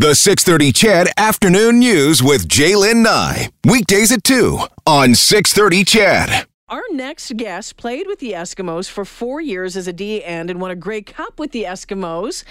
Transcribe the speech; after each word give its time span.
The 0.00 0.14
630 0.14 0.72
CHED 0.72 1.08
Afternoon 1.18 1.78
News 1.78 2.22
with 2.22 2.48
Jaylen 2.48 3.02
Nye. 3.02 3.50
Weekdays 3.66 4.10
at 4.10 4.24
2 4.24 4.58
on 4.86 5.14
630 5.14 5.84
CHED. 5.84 6.46
Our 6.70 6.82
next 6.90 7.36
guest 7.36 7.76
played 7.76 8.06
with 8.06 8.18
the 8.18 8.32
Eskimos 8.32 8.88
for 8.88 9.04
four 9.04 9.42
years 9.42 9.76
as 9.76 9.86
a 9.86 9.92
D 9.92 10.24
end 10.24 10.48
and 10.48 10.58
won 10.58 10.70
a 10.70 10.74
Grey 10.74 11.02
Cup 11.02 11.38
with 11.38 11.52
the 11.52 11.64
Eskimos 11.64 12.44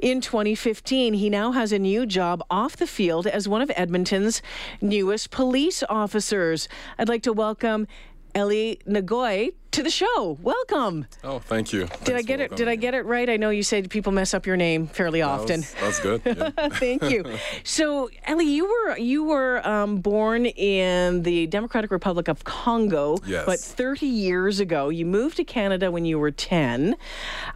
in 0.00 0.20
2015. 0.20 1.14
He 1.14 1.30
now 1.30 1.52
has 1.52 1.70
a 1.70 1.78
new 1.78 2.06
job 2.06 2.42
off 2.50 2.76
the 2.76 2.88
field 2.88 3.28
as 3.28 3.46
one 3.46 3.62
of 3.62 3.70
Edmonton's 3.76 4.42
newest 4.80 5.30
police 5.30 5.84
officers. 5.88 6.68
I'd 6.98 7.08
like 7.08 7.22
to 7.22 7.32
welcome 7.32 7.86
Elie 8.34 8.80
Ngoyi 8.84 9.54
to 9.76 9.82
the 9.82 9.90
show. 9.90 10.38
Welcome. 10.40 11.06
Oh, 11.22 11.38
thank 11.38 11.70
you. 11.70 11.80
Did 11.80 11.90
Thanks 11.90 12.10
I 12.18 12.22
get 12.22 12.40
it? 12.40 12.56
Did 12.56 12.66
I 12.66 12.76
get 12.76 12.94
it 12.94 13.02
right? 13.04 13.28
I 13.28 13.36
know 13.36 13.50
you 13.50 13.62
said 13.62 13.90
people 13.90 14.10
mess 14.10 14.32
up 14.32 14.46
your 14.46 14.56
name 14.56 14.86
fairly 14.86 15.20
That 15.20 15.28
often. 15.28 15.60
was- 15.60 15.74
That's 15.80 16.00
good. 16.00 16.22
yeah. 16.24 16.68
Thank 16.78 17.02
you. 17.10 17.24
So, 17.62 18.08
Elie, 18.24 18.46
you 18.46 18.64
were 18.64 18.96
you 18.96 19.24
were 19.24 19.66
um, 19.68 19.98
born 19.98 20.46
in 20.46 21.24
the 21.24 21.46
Democratic 21.48 21.90
Republic 21.90 22.26
of 22.28 22.44
Congo, 22.44 23.18
Yes. 23.26 23.44
but 23.44 23.60
30 23.60 24.06
years 24.06 24.60
ago, 24.60 24.88
you 24.88 25.04
moved 25.04 25.36
to 25.36 25.44
Canada 25.44 25.90
when 25.90 26.06
you 26.06 26.18
were 26.18 26.30
10. 26.30 26.96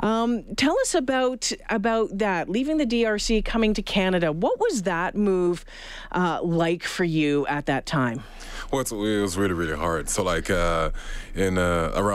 Um, 0.01 0.45
tell 0.57 0.79
us 0.81 0.95
about 0.95 1.51
about 1.71 2.19
that, 2.19 2.51
leaving 2.51 2.77
the 2.77 2.87
DRC, 2.87 3.43
coming 3.47 3.73
to 3.73 3.83
Canada. 3.83 4.31
What 4.31 4.61
was 4.61 4.83
that 4.83 5.17
move 5.17 5.65
uh, 6.13 6.41
like 6.43 6.83
for 6.85 7.05
you 7.05 7.47
at 7.47 7.65
that 7.65 7.87
time? 7.87 8.23
Well, 8.71 8.83
it 8.83 8.93
was 8.93 9.37
really, 9.39 9.55
really 9.55 9.77
hard. 9.77 10.09
So, 10.09 10.23
like, 10.23 10.49
uh, 10.51 10.91
in 11.35 11.59
uh, 11.59 11.93
around 11.97 12.10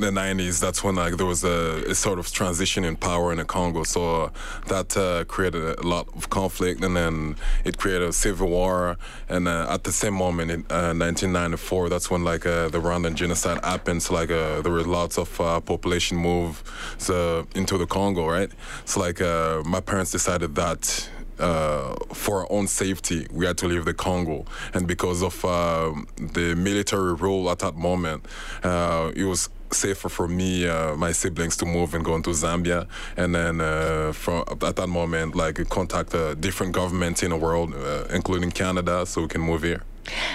the 0.00 0.10
90s, 0.10 0.60
that's 0.60 0.82
when 0.82 0.96
like 0.96 1.16
there 1.16 1.26
was 1.26 1.44
a, 1.44 1.84
a 1.88 1.94
sort 1.94 2.18
of 2.18 2.32
transition 2.32 2.84
in 2.84 2.96
power 2.96 3.32
in 3.32 3.38
the 3.38 3.44
Congo. 3.44 3.84
So 3.84 4.24
uh, 4.24 4.30
that 4.68 4.96
uh, 4.96 5.24
created 5.24 5.78
a 5.78 5.82
lot 5.82 6.08
of 6.16 6.30
conflict, 6.30 6.82
and 6.82 6.96
then 6.96 7.36
it 7.64 7.78
created 7.78 8.08
a 8.08 8.12
civil 8.12 8.48
war. 8.48 8.96
And 9.28 9.46
uh, 9.46 9.66
at 9.68 9.84
the 9.84 9.92
same 9.92 10.14
moment, 10.14 10.50
in 10.50 10.60
uh, 10.70 10.94
1994, 10.94 11.88
that's 11.88 12.10
when 12.10 12.24
like 12.24 12.46
uh, 12.46 12.68
the 12.68 12.80
Rwandan 12.80 13.14
genocide 13.14 13.62
happened. 13.64 14.02
So 14.02 14.14
like 14.14 14.30
uh, 14.30 14.62
there 14.62 14.72
were 14.72 14.82
lots 14.82 15.18
of 15.18 15.40
uh, 15.40 15.60
population 15.60 16.16
move 16.16 16.62
so, 16.98 17.46
into 17.54 17.78
the 17.78 17.86
Congo, 17.86 18.26
right? 18.28 18.50
So 18.84 19.00
like 19.00 19.20
uh, 19.20 19.62
my 19.64 19.80
parents 19.80 20.10
decided 20.10 20.54
that 20.54 21.08
uh, 21.40 21.94
for 22.12 22.40
our 22.40 22.52
own 22.52 22.66
safety, 22.66 23.26
we 23.32 23.46
had 23.46 23.56
to 23.58 23.66
leave 23.66 23.84
the 23.84 23.94
Congo. 23.94 24.44
And 24.74 24.86
because 24.86 25.22
of 25.22 25.44
uh, 25.44 25.92
the 26.16 26.54
military 26.56 27.14
rule 27.14 27.50
at 27.50 27.58
that 27.60 27.76
moment, 27.76 28.26
uh, 28.62 29.12
it 29.14 29.24
was 29.24 29.48
safer 29.72 30.08
for 30.08 30.28
me, 30.28 30.66
uh, 30.66 30.96
my 30.96 31.12
siblings, 31.12 31.56
to 31.58 31.66
move 31.66 31.94
and 31.94 32.04
go 32.04 32.14
into 32.16 32.30
Zambia. 32.30 32.86
And 33.16 33.34
then 33.34 33.60
uh, 33.60 34.12
from 34.12 34.44
at 34.48 34.76
that 34.76 34.88
moment, 34.88 35.34
like 35.34 35.68
contact 35.68 36.10
different 36.40 36.72
governments 36.72 37.22
in 37.22 37.30
the 37.30 37.36
world, 37.36 37.74
uh, 37.74 38.04
including 38.10 38.50
Canada, 38.50 39.06
so 39.06 39.22
we 39.22 39.28
can 39.28 39.40
move 39.40 39.62
here. 39.62 39.82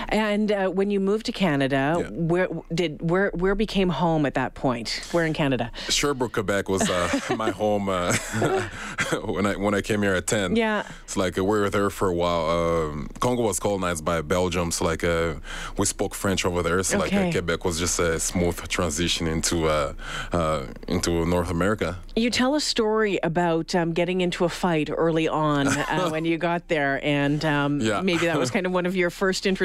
And 0.09 0.51
uh, 0.51 0.67
when 0.69 0.91
you 0.91 0.99
moved 0.99 1.25
to 1.27 1.31
Canada, 1.31 1.97
Yeah. 1.99 2.07
where 2.11 2.47
did 2.73 3.01
where 3.09 3.29
where 3.33 3.55
became 3.55 3.89
home 3.89 4.25
at 4.25 4.33
that 4.35 4.53
point? 4.53 5.01
Where 5.11 5.25
in 5.25 5.33
Canada? 5.33 5.71
Sherbrooke, 5.89 6.33
Quebec 6.33 6.69
was 6.69 6.89
uh, 6.89 7.19
my 7.37 7.51
home 7.51 7.89
uh, 7.89 8.13
when 9.25 9.45
I 9.45 9.55
when 9.55 9.73
I 9.73 9.81
came 9.81 10.01
here 10.01 10.13
at 10.15 10.27
ten. 10.27 10.55
Yeah. 10.55 10.83
It's 11.03 11.17
like 11.17 11.37
uh, 11.37 11.43
we 11.43 11.59
were 11.59 11.69
there 11.69 11.89
for 11.89 12.07
a 12.09 12.13
while. 12.13 12.49
Um, 12.49 13.09
Congo 13.19 13.43
was 13.43 13.59
colonized 13.59 14.05
by 14.05 14.21
Belgium, 14.21 14.71
so 14.71 14.85
like 14.85 15.03
uh, 15.03 15.35
we 15.77 15.85
spoke 15.85 16.15
French 16.15 16.45
over 16.45 16.61
there. 16.63 16.81
So 16.83 16.97
like 16.97 17.13
Okay. 17.13 17.29
uh, 17.29 17.31
Quebec 17.31 17.65
was 17.65 17.79
just 17.79 17.99
a 17.99 18.19
smooth 18.19 18.57
transition 18.67 19.27
into 19.27 19.67
uh, 19.67 19.93
uh, 20.31 20.65
into 20.87 21.25
North 21.25 21.49
America. 21.49 21.97
You 22.15 22.29
tell 22.29 22.55
a 22.55 22.61
story 22.61 23.19
about 23.23 23.75
um, 23.75 23.91
getting 23.93 24.21
into 24.21 24.45
a 24.45 24.49
fight 24.49 24.89
early 24.89 25.27
on 25.27 25.67
uh, 25.67 26.09
when 26.13 26.23
you 26.25 26.37
got 26.37 26.67
there, 26.69 26.99
and 27.03 27.43
um, 27.43 27.81
Yeah. 27.81 28.01
maybe 28.01 28.25
that 28.27 28.37
was 28.39 28.51
kind 28.51 28.65
of 28.65 28.71
one 28.71 28.85
of 28.85 28.95
your 28.95 29.09
first 29.09 29.45
introductions 29.45 29.64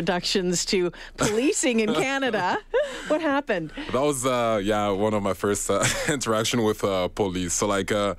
to 0.67 0.93
policing 1.17 1.81
in 1.81 1.95
Canada. 1.95 2.59
what 3.09 3.21
happened? 3.21 3.73
That 3.93 4.01
was 4.01 4.27
uh, 4.27 4.61
yeah 4.63 4.91
one 4.91 5.15
of 5.15 5.23
my 5.23 5.35
first 5.35 5.71
uh, 5.71 5.85
interaction 6.09 6.63
with 6.63 6.85
uh, 6.85 7.09
police. 7.09 7.55
So 7.55 7.67
like. 7.67 7.93
Uh, 7.93 8.15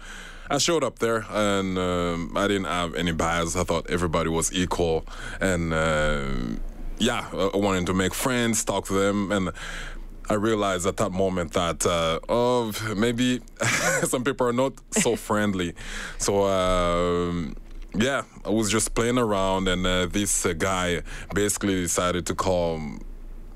I 0.50 0.58
showed 0.58 0.84
up 0.84 1.00
there 1.00 1.26
and 1.30 1.78
um, 1.78 2.34
I 2.36 2.46
didn't 2.46 2.66
have 2.66 2.94
any 2.96 3.14
bias. 3.14 3.56
I 3.56 3.64
thought 3.64 3.90
everybody 3.90 4.30
was 4.30 4.52
equal, 4.52 5.06
and 5.40 5.74
uh, 5.74 6.26
yeah, 6.98 7.26
I 7.32 7.52
I 7.54 7.58
wanted 7.58 7.86
to 7.86 7.94
make 7.94 8.14
friends, 8.14 8.66
talk 8.66 8.86
to 8.88 8.94
them, 8.94 9.32
and 9.32 9.52
I 10.30 10.34
realized 10.34 10.86
at 10.88 10.98
that 10.98 11.12
moment 11.12 11.54
that 11.54 11.86
uh, 11.86 12.20
oh 12.28 12.74
maybe 12.98 13.40
some 14.04 14.26
people 14.26 14.46
are 14.46 14.54
not 14.54 14.74
so 14.92 15.16
friendly. 15.16 15.74
So. 16.18 16.46
Um, 16.46 17.56
yeah, 17.96 18.24
I 18.46 18.50
was 18.50 18.72
just 18.72 18.94
playing 18.96 19.18
around, 19.18 19.68
and 19.68 19.86
uh, 19.86 20.06
this 20.06 20.46
uh, 20.46 20.54
guy 20.54 21.02
basically 21.34 21.82
decided 21.82 22.26
to 22.28 22.36
call 22.36 22.80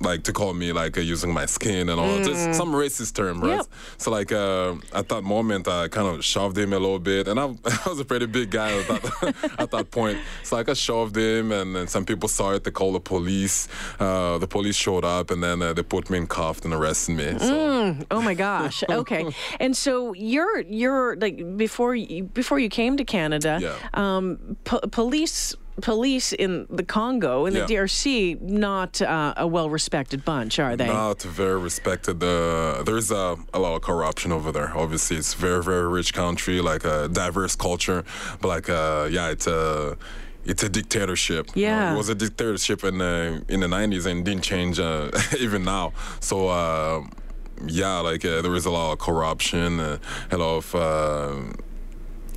like 0.02 0.24
to 0.24 0.34
call 0.34 0.54
me 0.54 0.74
like 0.74 0.98
uh, 0.98 1.02
using 1.02 1.32
my 1.34 1.46
skin 1.46 1.90
and 1.90 2.00
all 2.00 2.18
just 2.24 2.54
some 2.54 2.74
racist 2.74 3.14
term 3.16 3.40
right 3.42 3.56
Yep. 3.58 3.66
so 3.98 4.12
like 4.12 4.32
uh, 4.32 4.76
at 4.94 5.08
that 5.10 5.24
moment 5.24 5.68
i 5.68 5.88
kind 5.88 6.08
of 6.14 6.24
shoved 6.24 6.58
him 6.58 6.74
a 6.74 6.80
little 6.80 7.00
bit 7.00 7.28
and 7.30 7.40
i, 7.40 7.44
I 7.66 7.90
was 7.90 8.00
a 8.00 8.06
pretty 8.06 8.26
big 8.26 8.50
guy 8.52 8.72
at 8.78 8.88
that, 8.88 9.56
at 9.60 9.72
that 9.72 9.92
point 9.92 10.20
so 10.44 10.58
like 10.58 10.68
i 10.70 10.74
shoved 10.74 11.16
him 11.16 11.52
and 11.52 11.76
then 11.76 11.88
some 11.88 12.06
people 12.06 12.28
saw 12.28 12.52
it 12.52 12.64
they 12.66 12.72
called 12.72 12.96
the 12.96 13.00
police 13.00 13.68
uh, 14.00 14.38
the 14.38 14.48
police 14.48 14.76
showed 14.76 15.06
up 15.06 15.32
and 15.32 15.42
then 15.42 15.62
uh, 15.62 15.72
they 15.74 15.84
put 15.84 16.10
me 16.10 16.18
in 16.18 16.28
cuffed 16.28 16.66
and 16.66 16.74
arrested 16.74 17.16
me 17.16 17.40
so 17.40 17.96
Oh 18.12 18.22
my 18.22 18.34
gosh. 18.34 18.84
Okay. 18.90 19.26
and 19.60 19.76
so 19.78 20.14
you're 20.14 20.60
you're 20.62 21.16
like 21.18 21.38
before 21.58 21.96
you 21.96 22.24
before 22.24 22.60
you 22.60 22.70
came 22.70 22.98
to 22.98 23.06
Canada, 23.06 23.60
Yeah. 23.62 23.76
um, 23.94 24.58
po- 24.64 24.80
police 24.92 25.56
police 25.82 26.32
in 26.34 26.68
the 26.70 26.84
Congo 26.84 27.46
in 27.46 27.54
the 27.54 27.60
Yeah. 27.60 27.66
DRC 27.84 28.42
not 28.42 29.02
uh, 29.02 29.34
a 29.38 29.48
well 29.48 29.70
respected 29.70 30.24
bunch, 30.26 30.60
are 30.60 30.76
they? 30.76 30.88
Not 30.88 31.22
very 31.22 31.60
respected. 31.60 32.24
Uh, 32.24 32.84
there's 32.84 33.12
a, 33.12 33.36
a 33.54 33.60
lot 33.60 33.76
of 33.76 33.82
corruption 33.82 34.32
over 34.32 34.52
there. 34.52 34.72
Obviously, 34.76 35.18
it's 35.18 35.34
very 35.34 35.64
very 35.64 35.88
rich 35.88 36.14
country, 36.14 36.62
like 36.62 36.86
a 36.86 37.08
diverse 37.10 37.56
culture. 37.56 38.04
But 38.42 38.48
like, 38.48 38.70
uh, 38.70 39.08
yeah, 39.12 39.30
it's 39.30 39.48
a 39.48 39.98
it's 40.46 40.64
a 40.64 40.70
dictatorship. 40.70 41.50
Yeah. 41.56 41.94
it 41.94 41.98
was 41.98 42.10
a 42.10 42.16
dictatorship 42.16 42.84
in 42.84 43.00
the 43.00 43.44
in 43.50 43.60
the 43.62 43.68
90s 43.68 44.06
and 44.06 44.24
didn't 44.24 44.44
change 44.44 44.80
uh, 44.80 45.12
even 45.40 45.64
now. 45.64 45.94
So. 46.20 46.48
Uh, 46.48 47.04
yeah, 47.68 48.00
like 48.00 48.26
uh, 48.26 48.42
there 48.42 48.54
is 48.54 48.66
a 48.66 48.70
lot 48.70 48.92
of 48.92 49.00
corruption, 49.00 49.80
uh, 49.80 49.98
a 50.30 50.38
lot 50.38 50.58
of 50.58 50.76
uh, 50.76 51.54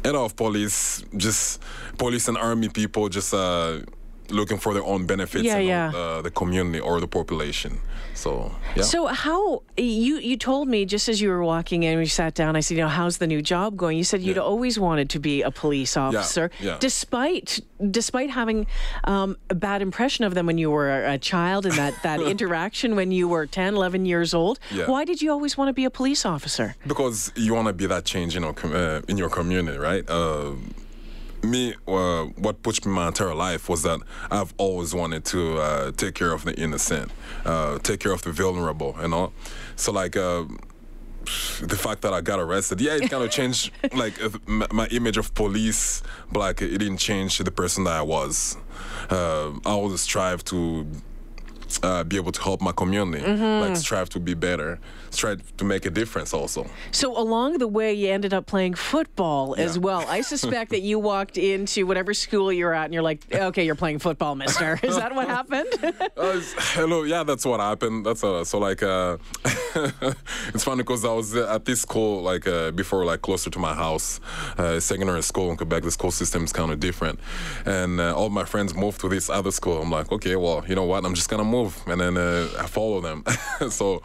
lot 0.04 0.24
of 0.24 0.36
police, 0.36 1.04
just 1.16 1.62
police 1.98 2.28
and 2.28 2.38
army 2.38 2.68
people, 2.68 3.08
just 3.08 3.34
uh, 3.34 3.80
looking 4.30 4.58
for 4.58 4.74
their 4.74 4.84
own 4.84 5.06
benefits 5.06 5.44
Yeah, 5.44 5.58
yeah. 5.58 5.92
Uh, 5.94 6.22
the 6.22 6.30
community 6.30 6.80
or 6.80 7.00
the 7.00 7.08
population. 7.08 7.80
So 8.14 8.52
yeah. 8.76 8.82
So 8.82 9.06
how 9.06 9.62
you 9.76 10.18
you 10.18 10.36
told 10.36 10.66
me 10.68 10.84
just 10.84 11.08
as 11.08 11.20
you 11.20 11.28
were 11.28 11.42
walking 11.44 11.82
in, 11.84 11.98
we 11.98 12.06
sat 12.06 12.34
down. 12.34 12.56
I 12.56 12.60
said, 12.60 12.76
you 12.76 12.82
know, 12.82 12.88
how's 12.88 13.18
the 13.18 13.26
new 13.26 13.40
job 13.42 13.76
going? 13.76 13.96
You 13.96 14.04
said 14.04 14.20
you'd 14.22 14.36
Yeah. 14.36 14.42
always 14.42 14.78
wanted 14.78 15.08
to 15.10 15.18
be 15.20 15.42
a 15.42 15.50
police 15.50 15.96
officer, 15.96 16.50
yeah. 16.60 16.76
despite 16.80 17.60
despite 17.90 18.30
having 18.30 18.66
um, 19.04 19.36
a 19.50 19.54
bad 19.54 19.82
impression 19.82 20.24
of 20.24 20.34
them 20.34 20.46
when 20.46 20.58
you 20.58 20.68
were 20.70 21.04
a 21.04 21.16
child 21.18 21.64
and 21.64 21.74
that 21.76 21.94
that 22.02 22.20
interaction 22.34 22.96
when 22.96 23.12
you 23.12 23.28
were 23.28 23.46
10, 23.46 23.74
11 23.74 24.04
years 24.04 24.34
old. 24.34 24.58
Yeah. 24.72 24.86
Why 24.90 25.04
did 25.04 25.22
you 25.22 25.30
always 25.30 25.56
want 25.56 25.68
to 25.68 25.72
be 25.72 25.84
a 25.84 25.90
police 25.90 26.26
officer? 26.26 26.74
because 26.86 27.30
you 27.36 27.54
want 27.54 27.68
to 27.68 27.72
be 27.72 27.86
that 27.86 28.04
change 28.04 28.36
in 28.36 28.42
your 28.42 28.52
com- 28.54 28.74
uh, 28.74 29.00
in 29.08 29.16
your 29.16 29.30
community, 29.30 29.78
right? 29.78 30.04
Uh, 30.10 30.52
me, 31.50 31.74
uh, 31.86 32.24
what 32.36 32.62
pushed 32.62 32.86
me 32.86 32.92
my 32.92 33.08
entire 33.08 33.34
life 33.34 33.68
was 33.68 33.82
that 33.82 34.00
I've 34.30 34.54
always 34.56 34.94
wanted 34.94 35.24
to 35.26 35.58
uh, 35.58 35.92
take 35.92 36.14
care 36.14 36.32
of 36.32 36.44
the 36.44 36.54
innocent, 36.54 37.10
uh, 37.44 37.78
take 37.78 38.00
care 38.00 38.12
of 38.12 38.22
the 38.22 38.32
vulnerable, 38.32 38.96
you 39.00 39.08
know. 39.08 39.32
So 39.76 39.92
like. 39.92 40.16
Uh, 40.16 40.44
the 41.60 41.76
fact 41.76 42.00
that 42.02 42.14
I 42.14 42.22
got 42.22 42.40
arrested, 42.40 42.80
yeah, 42.80 42.94
it 42.94 43.10
kind 43.10 43.22
of 43.22 43.30
changed 43.38 43.70
like 43.92 44.18
my, 44.46 44.66
my 44.72 44.86
image 44.86 45.18
of 45.18 45.34
police, 45.34 46.02
but 46.32 46.40
like 46.40 46.62
it 46.62 46.78
didn't 46.78 46.96
change 46.96 47.36
the 47.36 47.50
person 47.50 47.84
that 47.84 47.92
I 47.92 48.02
was. 48.02 48.56
Uh, 49.10 49.50
I 49.66 49.70
always 49.70 50.00
strive 50.00 50.42
to 50.44 50.86
uh, 51.82 52.04
be 52.04 52.16
able 52.16 52.32
to 52.32 52.42
help 52.42 52.60
my 52.60 52.72
community, 52.72 53.24
like 53.26 53.76
strive 53.76 54.08
to 54.10 54.20
be 54.20 54.34
better, 54.34 54.78
strive 55.10 55.40
to 55.56 55.64
make 55.64 55.86
a 55.86 55.90
difference 55.90 56.32
also. 56.34 56.66
So 56.90 57.16
along 57.16 57.58
the 57.58 57.68
way, 57.68 57.92
you 57.92 58.08
ended 58.10 58.32
up 58.32 58.46
playing 58.46 58.74
football 58.74 59.54
as 59.58 59.78
well. 59.78 60.04
I 60.08 60.20
suspect 60.34 60.70
that 60.70 60.80
you 60.80 60.98
walked 60.98 61.36
into 61.38 61.86
whatever 61.86 62.14
school 62.14 62.52
you're 62.52 62.74
at, 62.74 62.86
and 62.86 62.94
you're 62.94 63.02
like, 63.02 63.20
"Okay, 63.32 63.64
you're 63.66 63.74
playing 63.84 63.98
football, 63.98 64.34
Mister." 64.34 64.78
Is 64.82 64.96
that 64.96 65.14
what 65.14 65.28
happened? 65.28 65.68
Uh, 66.18 66.40
hello, 66.74 67.04
yeah, 67.04 67.22
that's 67.22 67.44
what 67.44 67.60
happened. 67.60 68.04
That's 68.04 68.24
uh, 68.24 68.44
so 68.44 68.58
like 68.58 68.82
uh, 68.82 69.18
it's 70.54 70.64
funny 70.64 70.82
because 70.82 71.04
I 71.04 71.12
was 71.12 71.34
at 71.34 71.64
this 71.64 71.80
school 71.82 72.22
like 72.22 72.46
uh, 72.46 72.70
before, 72.72 73.04
like 73.04 73.22
closer 73.22 73.50
to 73.50 73.58
my 73.58 73.74
house, 73.74 74.20
uh, 74.56 74.80
secondary 74.80 75.22
school 75.22 75.50
in 75.50 75.56
Quebec. 75.56 75.82
The 75.84 75.90
school 75.90 76.10
system 76.10 76.44
is 76.44 76.52
kind 76.52 76.72
of 76.72 76.80
different, 76.80 77.20
and 77.64 78.00
uh, 78.00 78.16
all 78.16 78.30
my 78.30 78.44
friends 78.44 78.74
moved 78.74 79.00
to 79.02 79.08
this 79.08 79.30
other 79.30 79.50
school. 79.50 79.80
I'm 79.82 79.90
like, 79.90 80.10
okay, 80.12 80.36
well, 80.36 80.64
you 80.68 80.74
know 80.74 80.84
what? 80.84 81.04
I'm 81.04 81.14
just 81.14 81.28
gonna 81.28 81.44
move, 81.44 81.57
and 81.86 82.00
then 82.00 82.16
uh, 82.16 82.48
I 82.58 82.66
follow 82.66 83.00
them. 83.00 83.24
so 83.70 84.02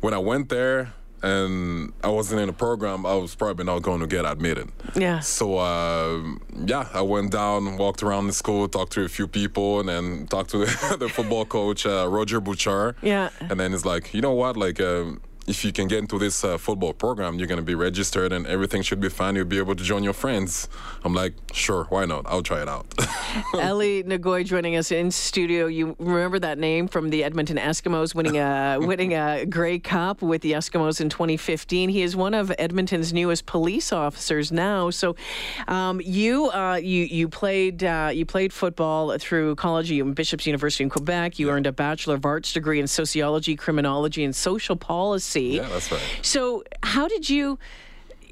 when 0.00 0.14
I 0.14 0.18
went 0.18 0.48
there, 0.48 0.92
and 1.24 1.92
I 2.02 2.08
wasn't 2.08 2.42
in 2.42 2.48
the 2.48 2.52
program, 2.52 3.06
I 3.06 3.14
was 3.14 3.34
probably 3.34 3.64
not 3.64 3.80
going 3.80 4.00
to 4.00 4.06
get 4.06 4.26
admitted. 4.26 4.68
Yeah. 4.94 5.20
So 5.20 5.56
uh, 5.56 6.22
yeah, 6.66 6.88
I 6.92 7.00
went 7.00 7.32
down, 7.32 7.78
walked 7.78 8.02
around 8.02 8.26
the 8.26 8.34
school, 8.34 8.68
talked 8.68 8.92
to 8.92 9.04
a 9.04 9.08
few 9.08 9.26
people, 9.26 9.80
and 9.80 9.88
then 9.88 10.26
talked 10.26 10.50
to 10.50 10.58
the, 10.58 10.96
the 11.00 11.08
football 11.08 11.46
coach 11.46 11.86
uh, 11.86 12.06
Roger 12.10 12.40
Bouchard. 12.40 12.96
Yeah. 13.00 13.30
And 13.40 13.58
then 13.58 13.72
it's 13.72 13.86
like, 13.86 14.12
you 14.12 14.20
know 14.20 14.34
what, 14.34 14.56
like. 14.56 14.80
Um, 14.80 15.20
if 15.46 15.64
you 15.64 15.72
can 15.72 15.88
get 15.88 15.98
into 15.98 16.18
this 16.18 16.42
uh, 16.44 16.56
football 16.56 16.92
program, 16.92 17.38
you're 17.38 17.46
going 17.46 17.60
to 17.60 17.64
be 17.64 17.74
registered 17.74 18.32
and 18.32 18.46
everything 18.46 18.82
should 18.82 19.00
be 19.00 19.08
fine. 19.08 19.36
You'll 19.36 19.44
be 19.44 19.58
able 19.58 19.74
to 19.74 19.84
join 19.84 20.02
your 20.02 20.12
friends. 20.12 20.68
I'm 21.04 21.14
like, 21.14 21.34
sure, 21.52 21.84
why 21.90 22.06
not? 22.06 22.24
I'll 22.26 22.42
try 22.42 22.62
it 22.62 22.68
out. 22.68 22.86
Elie 23.58 24.02
Ngoyi 24.04 24.44
joining 24.44 24.76
us 24.76 24.90
in 24.90 25.10
studio. 25.10 25.66
You 25.66 25.96
remember 25.98 26.38
that 26.38 26.58
name 26.58 26.88
from 26.88 27.10
the 27.10 27.24
Edmonton 27.24 27.58
Eskimos 27.58 28.14
winning 28.14 28.38
a 28.38 28.78
winning 28.80 29.14
a 29.14 29.44
Grey 29.44 29.78
Cup 29.78 30.22
with 30.22 30.40
the 30.42 30.52
Eskimos 30.52 31.00
in 31.00 31.08
2015. 31.08 31.90
He 31.90 32.02
is 32.02 32.16
one 32.16 32.32
of 32.32 32.52
Edmonton's 32.58 33.12
newest 33.12 33.46
police 33.46 33.92
officers 33.92 34.50
now. 34.50 34.90
So, 34.90 35.16
um, 35.68 36.00
you 36.02 36.50
uh, 36.50 36.76
you 36.76 37.04
you 37.04 37.28
played 37.28 37.84
uh, 37.84 38.10
you 38.12 38.24
played 38.24 38.52
football 38.52 39.16
through 39.18 39.56
college 39.56 39.92
at 39.92 40.14
Bishop's 40.14 40.46
University 40.46 40.84
in 40.84 40.90
Quebec. 40.90 41.38
You 41.38 41.50
earned 41.50 41.66
a 41.66 41.72
Bachelor 41.72 42.14
of 42.14 42.24
Arts 42.24 42.52
degree 42.52 42.80
in 42.80 42.86
sociology, 42.86 43.56
criminology, 43.56 44.24
and 44.24 44.34
social 44.34 44.76
policy. 44.76 45.33
Yeah, 45.40 45.68
that's 45.68 45.90
right. 45.90 46.00
So, 46.22 46.64
how 46.82 47.08
did 47.08 47.28
you, 47.28 47.58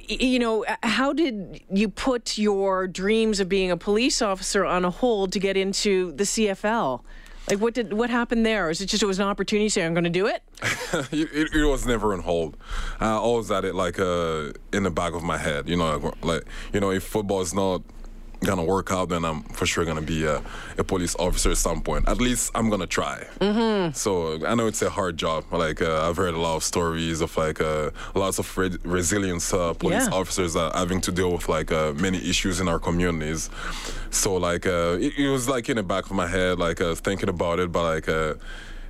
you 0.09 0.39
know, 0.39 0.65
uh, 0.65 0.77
how 0.83 1.13
did 1.13 1.63
you 1.71 1.89
put 1.89 2.39
your 2.39 2.87
dreams 2.87 3.41
of 3.41 3.49
being 3.49 3.71
a 3.71 3.77
police 3.77 4.23
officer 4.23 4.65
on 4.65 4.85
a 4.85 4.91
hold 4.91 5.33
to 5.33 5.39
get 5.39 5.57
into 5.57 6.13
the 6.13 6.25
CFL? 6.25 7.03
Like, 7.49 7.61
what 7.61 7.75
did 7.75 7.93
what 7.93 8.09
happened 8.09 8.47
there? 8.47 8.71
Is 8.71 8.81
it 8.81 8.87
just 8.87 9.03
it 9.03 9.07
was 9.07 9.19
an 9.19 9.27
opportunity? 9.27 9.67
to 9.67 9.71
Say, 9.71 9.85
I'm 9.85 9.95
going 9.95 10.05
to 10.05 10.11
do 10.11 10.27
it. 10.27 10.43
it, 11.13 11.29
it, 11.33 11.55
it 11.55 11.65
was 11.65 11.85
never 11.87 12.13
on 12.13 12.21
hold. 12.21 12.57
I 13.01 13.11
always 13.11 13.49
had 13.49 13.65
it 13.65 13.75
like 13.75 13.99
uh, 13.99 14.53
in 14.73 14.85
the 14.85 14.91
back 14.91 15.15
of 15.15 15.23
my 15.23 15.39
head. 15.39 15.69
You 15.69 15.77
know, 15.77 15.97
like, 15.97 16.25
like 16.25 16.45
you 16.73 16.81
know, 16.81 16.93
if 16.93 17.03
football 17.03 17.41
is 17.41 17.53
not 17.53 17.83
gonna 18.45 18.65
work 18.65 18.91
out, 18.93 19.09
then 19.09 19.25
I'm 19.25 19.43
for 19.43 19.67
sure 19.67 19.85
gonna 19.85 20.01
be 20.03 20.25
a, 20.25 20.43
a 20.79 20.85
police 20.85 21.15
officer 21.17 21.51
at 21.51 21.57
some 21.59 21.81
point. 21.83 22.09
At 22.09 22.21
least 22.21 22.51
I'm 22.55 22.69
gonna 22.71 22.87
try. 22.87 23.27
Mm-hmm. 23.41 23.93
So 23.93 24.45
I 24.47 24.55
know 24.55 24.67
it's 24.67 24.83
a 24.83 24.91
hard 24.91 25.17
job. 25.17 25.45
Like 25.51 25.81
uh, 25.83 26.09
I've 26.09 26.17
heard 26.17 26.35
a 26.35 26.39
lot 26.41 26.57
of 26.57 26.65
stories 26.65 27.21
of 27.21 27.37
like 27.37 27.61
uh, 27.61 27.91
lots 28.15 28.39
of 28.39 28.59
re- 28.59 28.79
resilience 28.85 29.53
uh, 29.55 29.75
police 29.75 30.07
Yeah. 30.09 30.15
officers 30.21 30.55
having 30.55 31.01
to 31.03 31.13
deal 31.13 31.33
with 31.33 31.49
like 31.49 31.71
uh, 31.73 31.93
many 31.95 32.19
issues 32.19 32.61
in 32.61 32.69
our 32.69 32.79
communities. 32.79 33.51
So 34.11 34.35
like 34.37 34.67
uh, 34.67 34.99
it, 35.01 35.13
it 35.19 35.31
was 35.31 35.49
like 35.49 35.69
in 35.69 35.77
the 35.77 35.83
back 35.83 36.07
of 36.07 36.13
my 36.13 36.27
head, 36.27 36.59
like 36.59 36.81
uh, 36.81 36.95
thinking 36.95 37.29
about 37.29 37.59
it, 37.61 37.71
but 37.73 37.83
like. 37.85 38.09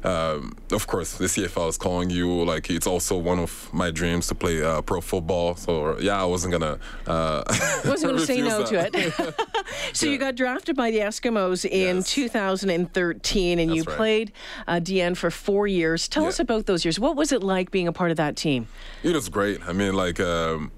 Um, 0.04 0.56
of 0.72 0.86
course, 0.86 1.16
the 1.16 1.26
CFL 1.26 1.68
is 1.68 1.76
calling 1.78 2.10
you. 2.10 2.44
Like, 2.44 2.70
it's 2.70 2.86
also 2.86 3.16
one 3.16 3.38
of 3.38 3.68
my 3.72 3.90
dreams 3.90 4.26
to 4.28 4.34
play 4.34 4.62
uh, 4.62 4.82
pro 4.82 5.00
football. 5.00 5.54
So, 5.54 5.98
yeah, 5.98 6.20
I 6.20 6.24
wasn't 6.24 6.52
gonna. 6.52 6.78
Uh, 7.06 7.44
Wasn't 7.84 8.10
going 8.10 8.16
to 8.20 8.26
say 8.26 8.40
no 8.40 8.60
refuse 8.60 8.90
to 8.92 8.98
it. 8.98 9.34
so 9.92 10.06
you 10.06 10.18
got 10.18 10.34
drafted 10.34 10.76
by 10.76 10.90
the 10.90 10.98
Eskimos 10.98 11.64
in 11.64 11.96
Yes. 11.96 12.10
2013, 12.10 13.58
and 13.58 13.74
you 13.74 13.82
right. 13.82 13.96
played 13.96 14.32
uh, 14.66 14.74
DN 14.76 15.16
for 15.16 15.30
four 15.30 15.66
years. 15.66 16.08
Tell 16.08 16.26
us 16.26 16.38
about 16.40 16.66
those 16.66 16.84
years. 16.84 16.98
What 16.98 17.16
was 17.16 17.32
it 17.32 17.42
like 17.42 17.70
being 17.70 17.88
a 17.88 17.92
part 17.92 18.10
of 18.10 18.16
that 18.16 18.36
team? 18.36 18.68
It 19.02 19.14
was 19.14 19.28
great. 19.28 19.60
I 19.66 19.72
mean, 19.72 19.94
like, 19.94 20.18
um, 20.20 20.70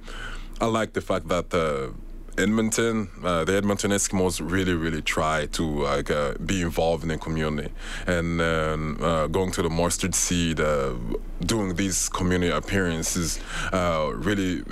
I 0.61 0.67
like 0.67 0.93
the 0.93 1.00
fact 1.00 1.29
that 1.29 1.53
uh, 1.55 1.93
Edmonton, 2.37 3.11
uh, 3.23 3.45
the 3.45 3.57
Edmonton 3.57 3.91
Eskimos, 3.91 4.41
really, 4.43 4.75
really 4.75 5.03
try 5.03 5.47
to 5.47 5.63
like 5.63 6.11
uh, 6.11 6.35
be 6.45 6.63
involved 6.63 7.03
in 7.03 7.09
the 7.09 7.19
community, 7.19 7.71
and 8.07 8.41
um, 8.41 8.99
uh, 9.03 9.27
going 9.29 9.53
to 9.53 9.63
the 9.63 9.71
mustard 9.71 10.15
seed, 10.15 10.61
uh, 10.61 10.95
doing 11.41 11.75
these 11.77 12.09
community 12.09 12.53
appearances, 12.53 13.41
uh, 13.73 14.11
really. 14.15 14.63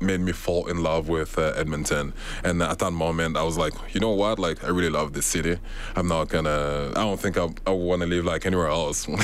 Made 0.00 0.20
me 0.20 0.32
fall 0.32 0.66
in 0.66 0.82
love 0.82 1.08
with 1.08 1.38
uh, 1.38 1.52
Edmonton 1.56 2.12
and 2.42 2.60
at 2.60 2.80
that 2.80 2.90
moment 2.90 3.36
I 3.36 3.44
was 3.44 3.56
like 3.56 3.72
you 3.94 4.00
know 4.00 4.10
what 4.10 4.38
like 4.38 4.64
I 4.64 4.68
really 4.68 4.90
love 4.90 5.12
this 5.12 5.26
city 5.26 5.58
I'm 5.94 6.08
not 6.08 6.28
gonna 6.28 6.90
I 6.96 7.00
don't 7.04 7.20
think 7.20 7.36
I, 7.38 7.48
I 7.66 7.70
want 7.70 8.02
to 8.02 8.08
live 8.08 8.24
like 8.24 8.44
anywhere 8.44 8.66
else 8.66 9.06
which 9.08 9.20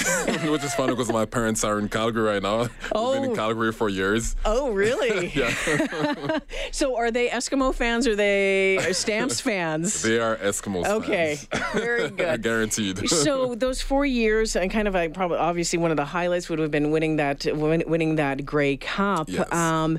is 0.64 0.74
funny 0.76 0.92
because 0.94 1.10
my 1.12 1.24
parents 1.24 1.64
are 1.64 1.80
in 1.80 1.88
Calgary 1.88 2.22
right 2.22 2.42
now 2.42 2.60
I've 2.60 2.68
been 2.92 3.24
in 3.24 3.30
Oh. 3.30 3.34
Calgary 3.34 3.72
for 3.72 3.88
years 3.88 4.36
Oh, 4.44 4.70
really? 4.70 5.28
yeah 5.34 5.52
So 6.70 6.96
are 6.96 7.10
they 7.10 7.28
Eskimo 7.28 7.74
fans 7.74 8.06
or 8.06 8.12
are 8.12 8.16
they 8.16 8.78
Stamps 8.92 9.40
fans? 9.40 10.02
They 10.02 10.20
are 10.20 10.36
Eskimos. 10.36 10.86
Okay, 10.86 11.36
fans. 11.50 11.72
very 11.72 12.10
good. 12.10 12.42
Guaranteed. 12.42 13.08
so 13.08 13.54
those 13.56 13.80
four 13.82 14.06
years 14.06 14.54
and 14.54 14.70
kind 14.70 14.86
of 14.86 14.94
like 14.94 15.12
probably 15.14 15.38
obviously 15.38 15.78
one 15.78 15.90
of 15.90 15.96
the 15.96 16.04
highlights 16.04 16.48
would 16.48 16.58
have 16.60 16.70
been 16.70 16.90
winning 16.90 17.16
that 17.16 17.44
winning 17.56 18.16
that 18.16 18.44
Grey 18.46 18.76
Cup. 18.76 19.28
Yes. 19.28 19.52
Um, 19.52 19.98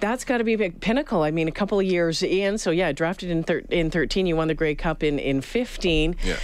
that's 0.00 0.19
got 0.24 0.38
to 0.38 0.44
be 0.44 0.54
a 0.54 0.58
big 0.58 0.80
pinnacle. 0.80 1.22
I 1.22 1.30
mean, 1.30 1.48
a 1.48 1.52
couple 1.52 1.78
of 1.78 1.86
years 1.86 2.22
in. 2.22 2.58
So 2.58 2.70
yeah, 2.70 2.92
drafted 2.92 3.30
in 3.30 3.42
thir- 3.42 3.62
in 3.70 3.90
13, 3.90 4.26
you 4.26 4.36
won 4.36 4.48
the 4.48 4.54
Grey 4.54 4.74
Cup 4.74 5.02
in 5.02 5.18
in 5.18 5.40
15. 5.40 6.16
Yeah. 6.22 6.36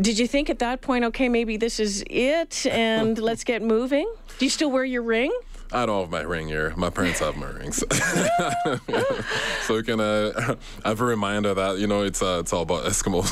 Did 0.00 0.18
you 0.18 0.26
think 0.26 0.50
at 0.50 0.58
that 0.60 0.80
point, 0.80 1.04
okay, 1.04 1.28
maybe 1.28 1.56
this 1.56 1.80
is 1.80 2.04
it, 2.08 2.66
and 2.66 3.18
let's 3.28 3.44
get 3.44 3.62
moving? 3.62 4.12
Do 4.38 4.44
you 4.46 4.50
still 4.50 4.70
wear 4.70 4.84
your 4.84 5.02
ring? 5.02 5.32
I 5.72 5.86
don't 5.86 6.00
have 6.02 6.10
my 6.10 6.20
ring 6.20 6.48
here. 6.48 6.72
My 6.76 6.90
parents 6.90 7.20
have 7.20 7.36
my 7.36 7.48
rings, 7.50 7.82
so 9.62 9.82
can 9.82 10.00
uh, 10.00 10.56
have 10.84 11.00
a 11.00 11.04
reminder 11.04 11.54
that 11.54 11.78
you 11.78 11.86
know 11.86 12.02
it's 12.02 12.22
uh, 12.22 12.38
it's 12.40 12.52
all 12.52 12.62
about 12.62 12.84
Eskimos, 12.84 13.30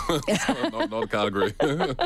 not, 0.73 0.91
not 0.91 1.11
Calgary. 1.11 1.55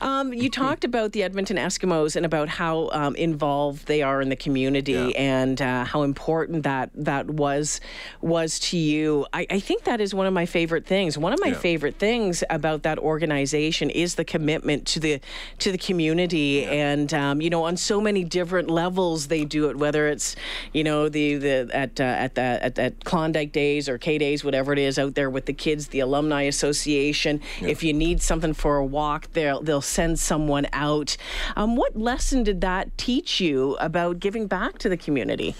Um, 0.00 0.32
you 0.32 0.48
talked 0.48 0.84
about 0.84 1.12
the 1.12 1.22
Edmonton 1.22 1.56
Eskimos 1.58 2.16
and 2.16 2.24
about 2.24 2.48
how 2.48 2.88
um, 2.92 3.14
involved 3.16 3.86
they 3.86 4.02
are 4.02 4.20
in 4.22 4.30
the 4.30 4.36
community 4.36 4.92
Yeah. 4.92 5.08
and 5.16 5.60
uh, 5.60 5.84
how 5.84 6.02
important 6.02 6.62
that 6.64 6.90
that 6.94 7.26
was 7.28 7.80
was 8.20 8.58
to 8.60 8.76
you. 8.78 9.26
I, 9.32 9.46
I 9.50 9.60
think 9.60 9.84
that 9.84 10.00
is 10.00 10.14
one 10.14 10.26
of 10.26 10.32
my 10.32 10.46
favorite 10.46 10.86
things. 10.86 11.18
One 11.18 11.32
of 11.32 11.40
my 11.40 11.48
Yeah. 11.48 11.54
favorite 11.54 11.96
things 11.96 12.42
about 12.50 12.82
that 12.82 12.98
organization 12.98 13.90
is 13.90 14.14
the 14.14 14.24
commitment 14.24 14.86
to 14.88 15.00
the 15.00 15.20
to 15.58 15.70
the 15.70 15.78
community, 15.78 16.64
and 16.64 17.12
um, 17.12 17.40
you 17.42 17.50
know, 17.50 17.64
on 17.64 17.76
so 17.76 18.00
many 18.00 18.24
different 18.24 18.70
levels 18.70 19.28
they 19.28 19.44
do 19.52 19.68
it. 19.68 19.76
Whether 19.76 20.08
it's 20.08 20.34
you 20.72 20.82
know 20.82 21.08
the 21.08 21.36
the 21.36 21.70
at 21.72 22.00
uh, 22.00 22.04
at 22.04 22.34
the 22.34 22.42
at, 22.42 22.78
at 22.78 23.04
Klondike 23.04 23.52
Days 23.52 23.88
or 23.88 23.98
K 23.98 24.18
Days, 24.18 24.42
whatever 24.42 24.72
it 24.72 24.78
is, 24.78 24.98
out 24.98 25.14
there 25.14 25.30
with 25.30 25.46
the 25.46 25.52
kids, 25.52 25.88
the 25.88 26.00
alumni 26.00 26.42
association. 26.42 27.40
If 27.60 27.82
you 27.84 27.92
need 27.92 28.22
something 28.22 28.54
for 28.54 28.76
a 28.78 28.84
walk, 28.84 29.32
they'll 29.32 29.62
they'll 29.62 29.80
send 29.82 30.18
someone 30.18 30.66
out. 30.72 31.16
Um, 31.54 31.76
what 31.76 31.96
lesson 31.96 32.42
did 32.42 32.60
that 32.62 32.96
teach 32.96 33.40
you 33.40 33.76
about 33.76 34.18
giving 34.18 34.46
back 34.46 34.78
to 34.78 34.88
the 34.88 34.96
community? 34.96 35.54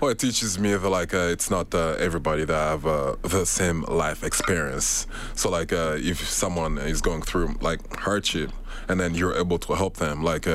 Well, 0.00 0.10
it 0.10 0.18
teaches 0.18 0.58
me 0.58 0.74
that 0.74 0.88
like 0.88 1.14
uh, 1.14 1.34
it's 1.34 1.50
not 1.50 1.74
uh, 1.74 1.96
everybody 1.98 2.44
that 2.44 2.54
have 2.72 2.86
uh, 2.86 3.16
the 3.22 3.46
same 3.46 3.82
life 3.82 4.22
experience. 4.22 5.06
So 5.34 5.48
like 5.50 5.72
uh, 5.72 5.96
if 5.98 6.28
someone 6.28 6.76
is 6.78 7.00
going 7.00 7.22
through 7.22 7.56
like 7.60 7.80
hardship, 7.96 8.50
and 8.88 9.00
then 9.00 9.14
you're 9.14 9.36
able 9.36 9.58
to 9.58 9.74
help 9.74 9.96
them, 9.96 10.22
like. 10.22 10.46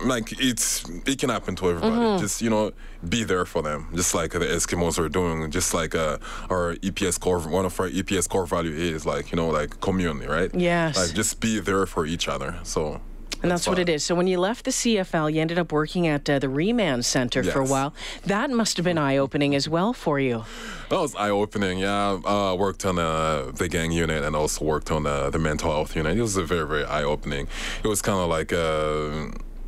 Uh, 0.00 0.06
like 0.06 0.32
it's 0.40 0.88
it 1.06 1.18
can 1.18 1.30
happen 1.30 1.56
to 1.56 1.70
everybody. 1.70 2.20
Just 2.20 2.42
you 2.42 2.50
know, 2.50 2.72
be 3.08 3.24
there 3.24 3.44
for 3.44 3.62
them. 3.62 3.88
Just 3.94 4.14
like 4.14 4.32
the 4.32 4.40
Eskimos 4.40 4.98
are 4.98 5.08
doing. 5.08 5.50
Just 5.50 5.74
like 5.74 5.94
uh, 5.94 6.18
our 6.48 6.74
EPS 6.76 7.18
core, 7.18 7.40
one 7.40 7.64
of 7.64 7.78
our 7.80 7.88
EPS 7.88 8.28
core 8.28 8.46
value 8.46 8.72
is 8.72 9.06
like 9.06 9.32
you 9.32 9.36
know 9.36 9.48
like 9.48 9.80
community, 9.80 10.26
right? 10.26 10.54
Yes. 10.54 10.96
Like 10.96 11.14
just 11.14 11.40
be 11.40 11.60
there 11.60 11.86
for 11.86 12.06
each 12.06 12.28
other. 12.28 12.58
So. 12.62 13.00
And 13.42 13.50
that's 13.50 13.66
what 13.66 13.78
it 13.78 13.88
is. 13.88 14.04
So 14.04 14.14
when 14.14 14.26
you 14.26 14.38
left 14.38 14.66
the 14.66 14.70
CFL, 14.70 15.32
you 15.32 15.40
ended 15.40 15.58
up 15.58 15.72
working 15.72 16.06
at 16.06 16.28
uh, 16.28 16.38
the 16.38 16.50
Remand 16.50 17.06
Center 17.06 17.42
for 17.42 17.60
a 17.60 17.64
while. 17.64 17.94
That 18.26 18.50
must 18.50 18.76
have 18.76 18.84
been 18.84 18.98
eye 18.98 19.16
opening 19.16 19.54
as 19.54 19.66
well 19.66 19.94
for 19.94 20.20
you. 20.20 20.44
That 20.90 21.00
was 21.00 21.14
eye 21.14 21.30
opening. 21.30 21.78
Yeah, 21.78 22.20
I 22.22 22.50
uh, 22.50 22.54
worked 22.54 22.84
on 22.84 22.98
uh, 22.98 23.50
the 23.54 23.66
gang 23.68 23.92
unit 23.92 24.24
and 24.24 24.36
also 24.36 24.62
worked 24.62 24.90
on 24.90 25.06
uh, 25.06 25.30
the 25.30 25.38
mental 25.38 25.70
health 25.70 25.96
unit. 25.96 26.18
It 26.18 26.20
was 26.20 26.36
a 26.36 26.44
very, 26.44 26.66
very 26.66 26.84
eye 26.84 27.02
opening. 27.02 27.48
It 27.82 27.88
was 27.88 28.02
kind 28.02 28.18
of 28.18 28.28
like 28.28 28.52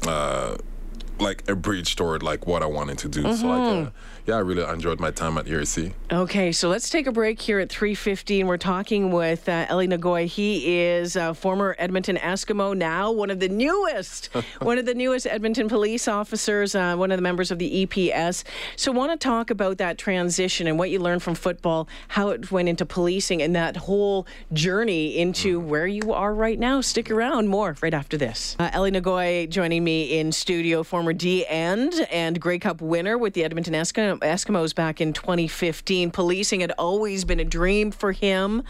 uh, 0.06 0.56
like 1.22 1.48
a 1.48 1.56
bridge 1.56 1.96
toward 1.96 2.22
like 2.22 2.46
what 2.46 2.62
I 2.62 2.66
wanted 2.66 2.98
to 2.98 3.08
do. 3.08 3.22
So 3.34 3.46
like, 3.46 3.86
uh, 3.86 3.90
yeah, 4.26 4.36
I 4.36 4.38
really 4.38 4.62
enjoyed 4.62 5.00
my 5.00 5.10
time 5.10 5.36
at 5.36 5.46
ERC. 5.46 5.92
Okay, 6.12 6.52
so 6.52 6.68
let's 6.68 6.88
take 6.90 7.06
a 7.06 7.12
break 7.12 7.40
here 7.40 7.58
at 7.58 7.68
3:15. 7.70 8.46
We're 8.46 8.56
talking 8.56 9.10
with 9.10 9.48
uh, 9.48 9.66
Elie 9.68 9.88
Ngoyi. 9.88 10.26
He 10.26 10.78
is 10.78 11.16
a 11.16 11.34
former 11.34 11.74
Edmonton 11.78 12.16
Eskimo, 12.16 12.76
now 12.76 13.10
one 13.10 13.30
of 13.30 13.40
the 13.40 13.48
newest, 13.48 14.26
one 14.60 14.78
of 14.78 14.86
the 14.86 14.94
newest 14.94 15.26
Edmonton 15.26 15.68
police 15.68 16.06
officers, 16.06 16.74
uh, 16.74 16.94
one 16.94 17.10
of 17.10 17.18
the 17.18 17.22
members 17.22 17.50
of 17.50 17.58
the 17.58 17.86
EPS. 17.86 18.44
So, 18.76 18.92
want 18.92 19.12
to 19.12 19.16
talk 19.16 19.50
about 19.50 19.78
that 19.78 19.98
transition 19.98 20.66
and 20.66 20.78
what 20.78 20.90
you 20.90 21.00
learned 21.00 21.22
from 21.22 21.34
football, 21.34 21.88
how 22.08 22.28
it 22.28 22.52
went 22.52 22.68
into 22.68 22.86
policing, 22.86 23.42
and 23.42 23.56
that 23.56 23.76
whole 23.76 24.26
journey 24.52 25.18
into 25.18 25.58
where 25.58 25.86
you 25.86 26.12
are 26.12 26.34
right 26.34 26.58
now. 26.58 26.80
Stick 26.80 27.10
around, 27.10 27.48
more 27.48 27.76
right 27.82 27.94
after 27.94 28.16
this. 28.16 28.54
Uh, 28.58 28.70
Elie 28.72 28.92
Ngoyi 28.92 29.48
joining 29.48 29.82
me 29.82 30.18
in 30.18 30.30
studio, 30.30 30.82
former 30.82 31.11
former 31.12 31.18
D 31.18 31.46
end 31.46 31.94
and 32.10 32.40
Grey 32.40 32.58
Cup 32.58 32.80
winner 32.80 33.18
with 33.18 33.34
the 33.34 33.44
Edmonton 33.44 33.74
Eskimo- 33.74 34.18
Eskimos 34.20 34.74
back 34.74 35.00
in 35.00 35.12
2015. 35.12 36.10
Policing 36.10 36.60
had 36.60 36.72
always 36.78 37.24
been 37.24 37.40
a 37.40 37.44
dream 37.44 37.90
for 37.90 38.12
him. 38.12 38.62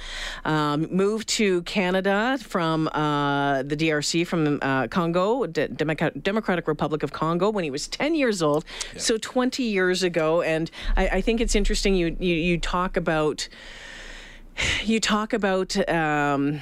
Um, 0.44 0.88
moved 0.90 1.28
to 1.30 1.62
Canada 1.62 2.38
from 2.40 2.88
uh, 2.88 3.62
the 3.62 3.76
DRC, 3.76 4.26
from 4.26 4.58
uh, 4.62 4.88
Congo, 4.88 5.46
Democratic 5.46 6.68
Republic 6.68 7.02
of 7.02 7.12
Congo, 7.12 7.50
when 7.50 7.64
he 7.64 7.70
was 7.70 7.88
10 7.88 8.14
years 8.14 8.42
old. 8.42 8.64
So 8.96 9.18
20 9.18 9.62
years 9.62 10.02
ago. 10.02 10.42
And 10.42 10.70
I, 10.96 11.08
I 11.08 11.20
think 11.20 11.40
it's 11.40 11.54
interesting 11.54 11.94
you, 11.94 12.16
you, 12.18 12.34
you 12.34 12.58
talk 12.58 12.96
about 12.96 13.48
you 14.84 15.00
talk 15.00 15.32
about 15.32 15.76
um, 15.88 16.60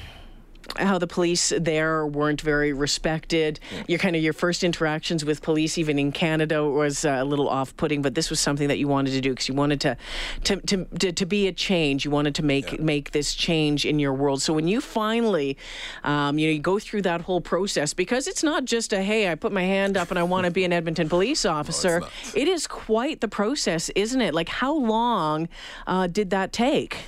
how 0.79 0.99
the 0.99 1.07
police 1.07 1.53
there 1.59 2.07
weren't 2.07 2.41
very 2.41 2.73
respected. 2.73 3.61
Your 3.89 3.99
kind 3.99 4.17
of 4.17 4.23
your 4.23 4.33
first 4.33 4.65
interactions 4.65 5.25
with 5.25 5.43
police, 5.43 5.79
even 5.79 5.99
in 5.99 6.13
Canada, 6.13 6.65
was 6.65 7.05
uh, 7.05 7.19
a 7.21 7.25
little 7.25 7.49
off-putting. 7.49 8.03
But 8.03 8.15
this 8.15 8.31
was 8.31 8.41
something 8.41 8.69
that 8.69 8.79
you 8.79 8.89
wanted 8.89 9.13
to 9.13 9.21
do 9.21 9.31
because 9.31 9.49
you 9.49 9.55
wanted 9.55 9.81
to, 9.83 9.97
to 10.45 10.57
to, 10.57 10.85
to 10.99 11.13
to 11.13 11.27
be 11.27 11.47
a 11.47 11.53
change. 11.53 12.05
You 12.05 12.11
wanted 12.11 12.35
to 12.37 12.43
make 12.43 12.81
make 12.81 13.13
this 13.13 13.35
change 13.35 13.85
in 13.85 13.99
your 13.99 14.13
world. 14.13 14.43
So 14.43 14.53
when 14.53 14.69
you 14.69 14.81
finally, 14.81 15.57
um, 16.05 16.39
you 16.39 16.47
know, 16.47 16.53
you 16.53 16.61
go 16.61 16.79
through 16.79 17.03
that 17.03 17.23
whole 17.23 17.41
process 17.41 17.95
because 17.95 18.27
it's 18.27 18.43
not 18.43 18.65
just 18.65 18.93
a 18.93 19.03
hey, 19.03 19.31
I 19.31 19.35
put 19.35 19.53
my 19.53 19.63
hand 19.63 19.97
up 19.97 20.11
and 20.11 20.19
I 20.19 20.23
want 20.23 20.47
to 20.47 20.51
be 20.51 20.65
an 20.65 20.73
Edmonton 20.73 21.09
police 21.09 21.45
officer. 21.59 22.01
not. 22.01 22.11
it 22.35 22.49
is 22.49 22.67
quite 22.67 23.21
the 23.21 23.29
process, 23.29 23.91
isn't 23.91 24.21
it? 24.21 24.35
Like 24.35 24.49
how 24.49 24.75
long 24.75 25.49
uh, 25.87 26.07
did 26.07 26.31
that 26.31 26.53
take? 26.53 26.99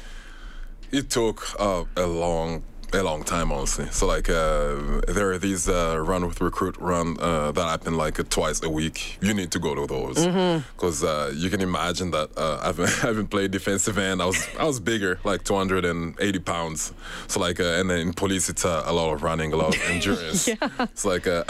It 0.90 1.08
took 1.08 1.58
uh, 1.58 1.84
a 1.96 2.06
long, 2.06 2.62
a 2.94 3.02
long 3.02 3.22
time, 3.24 3.50
honestly. 3.52 3.86
So 3.90 4.06
like, 4.06 4.28
uh, 4.28 5.00
there 5.08 5.32
are 5.32 5.38
these 5.38 5.68
uh, 5.68 5.98
run 5.98 6.26
with 6.26 6.40
recruit 6.40 6.76
run 6.78 7.16
uh, 7.20 7.52
that 7.52 7.64
happen 7.64 7.96
like 7.96 8.18
uh, 8.20 8.24
twice 8.28 8.62
a 8.62 8.68
week. 8.70 9.18
You 9.20 9.34
need 9.34 9.50
to 9.52 9.58
go 9.58 9.74
to 9.74 9.86
those 9.86 10.16
because 10.74 11.02
uh, 11.04 11.32
you 11.34 11.50
can 11.50 11.60
imagine 11.60 12.10
that 12.12 12.30
uh, 12.36 12.60
I've 12.62 12.80
I've 13.04 13.16
been 13.16 13.26
playing 13.26 13.50
defensive 13.50 13.98
end. 13.98 14.20
I 14.22 14.26
was 14.26 14.48
I 14.58 14.64
was 14.64 14.80
bigger, 14.80 15.18
like 15.24 15.44
280 15.44 16.38
pounds. 16.40 16.92
So 17.28 17.40
like, 17.40 17.60
uh, 17.60 17.78
and 17.78 17.88
then 17.90 18.00
in 18.00 18.12
police, 18.12 18.48
it's 18.48 18.64
uh, 18.64 18.82
a 18.86 18.92
lot 18.92 19.12
of 19.12 19.22
running, 19.22 19.52
a 19.52 19.56
lot 19.56 19.74
of 19.74 19.82
endurance. 19.90 20.48
It's 20.48 21.04
like 21.04 21.26
uh, 21.26 21.44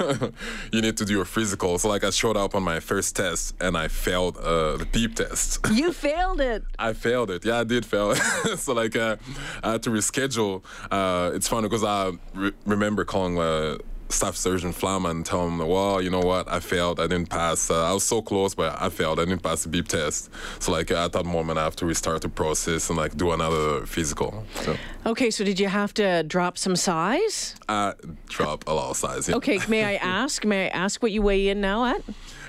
you 0.72 0.82
need 0.82 0.96
to 0.96 1.04
do 1.04 1.12
your 1.12 1.24
physical. 1.24 1.78
So 1.78 1.88
like, 1.88 2.04
I 2.04 2.10
showed 2.10 2.36
up 2.36 2.54
on 2.54 2.62
my 2.62 2.80
first 2.80 3.16
test 3.16 3.54
and 3.60 3.76
I 3.76 3.88
failed 3.88 4.36
uh, 4.38 4.76
the 4.76 4.86
beep 4.86 5.14
test. 5.14 5.60
You 5.72 5.92
failed 5.92 6.40
it. 6.40 6.64
I 6.78 6.92
failed 6.92 7.30
it. 7.30 7.44
Yeah, 7.44 7.60
I 7.60 7.64
did 7.64 7.84
fail 7.86 8.12
it. 8.12 8.18
so 8.58 8.72
like, 8.72 8.96
uh, 8.96 9.16
I 9.62 9.72
had 9.72 9.82
to 9.84 9.90
reschedule. 9.90 10.62
Uh, 10.90 11.30
it's 11.34 11.48
funny 11.48 11.68
because 11.68 11.84
I 11.84 12.12
re- 12.34 12.52
remember 12.66 13.04
calling 13.04 13.38
uh, 13.38 13.78
Staff 14.10 14.36
Sergeant 14.36 14.74
Flamma 14.74 15.10
and 15.10 15.26
telling 15.26 15.58
him, 15.58 15.68
"Well, 15.68 16.00
you 16.00 16.08
know 16.08 16.20
what? 16.20 16.48
I 16.50 16.60
failed. 16.60 16.98
I 16.98 17.06
didn't 17.06 17.28
pass. 17.28 17.70
Uh, 17.70 17.84
I 17.84 17.92
was 17.92 18.04
so 18.04 18.22
close, 18.22 18.54
but 18.54 18.74
I 18.80 18.88
failed. 18.88 19.20
I 19.20 19.26
didn't 19.26 19.42
pass 19.42 19.64
the 19.64 19.68
beep 19.68 19.86
test. 19.86 20.30
So 20.60 20.72
like, 20.72 20.90
at 20.90 21.12
that 21.12 21.26
moment, 21.26 21.58
I 21.58 21.64
have 21.64 21.76
to 21.76 21.86
restart 21.86 22.22
the 22.22 22.30
process 22.30 22.88
and 22.88 22.96
like 22.96 23.16
do 23.18 23.32
another 23.32 23.84
physical. 23.84 24.44
So 24.62 24.76
Okay, 25.04 25.30
so 25.30 25.44
did 25.44 25.60
you 25.60 25.68
have 25.68 25.92
to 25.94 26.22
drop 26.22 26.56
some 26.56 26.74
size? 26.76 27.54
I 27.68 27.92
drop 28.28 28.66
a 28.66 28.72
lot 28.72 28.90
of 28.90 28.96
size. 28.96 29.28
yeah. 29.28 29.36
Okay, 29.36 29.60
may 29.68 29.84
I 29.84 29.94
ask? 30.22 30.42
May 30.44 30.66
I 30.66 30.68
ask 30.68 31.02
what 31.02 31.12
you 31.12 31.20
weigh 31.20 31.48
in 31.48 31.60
now 31.60 31.84
at? 31.84 32.02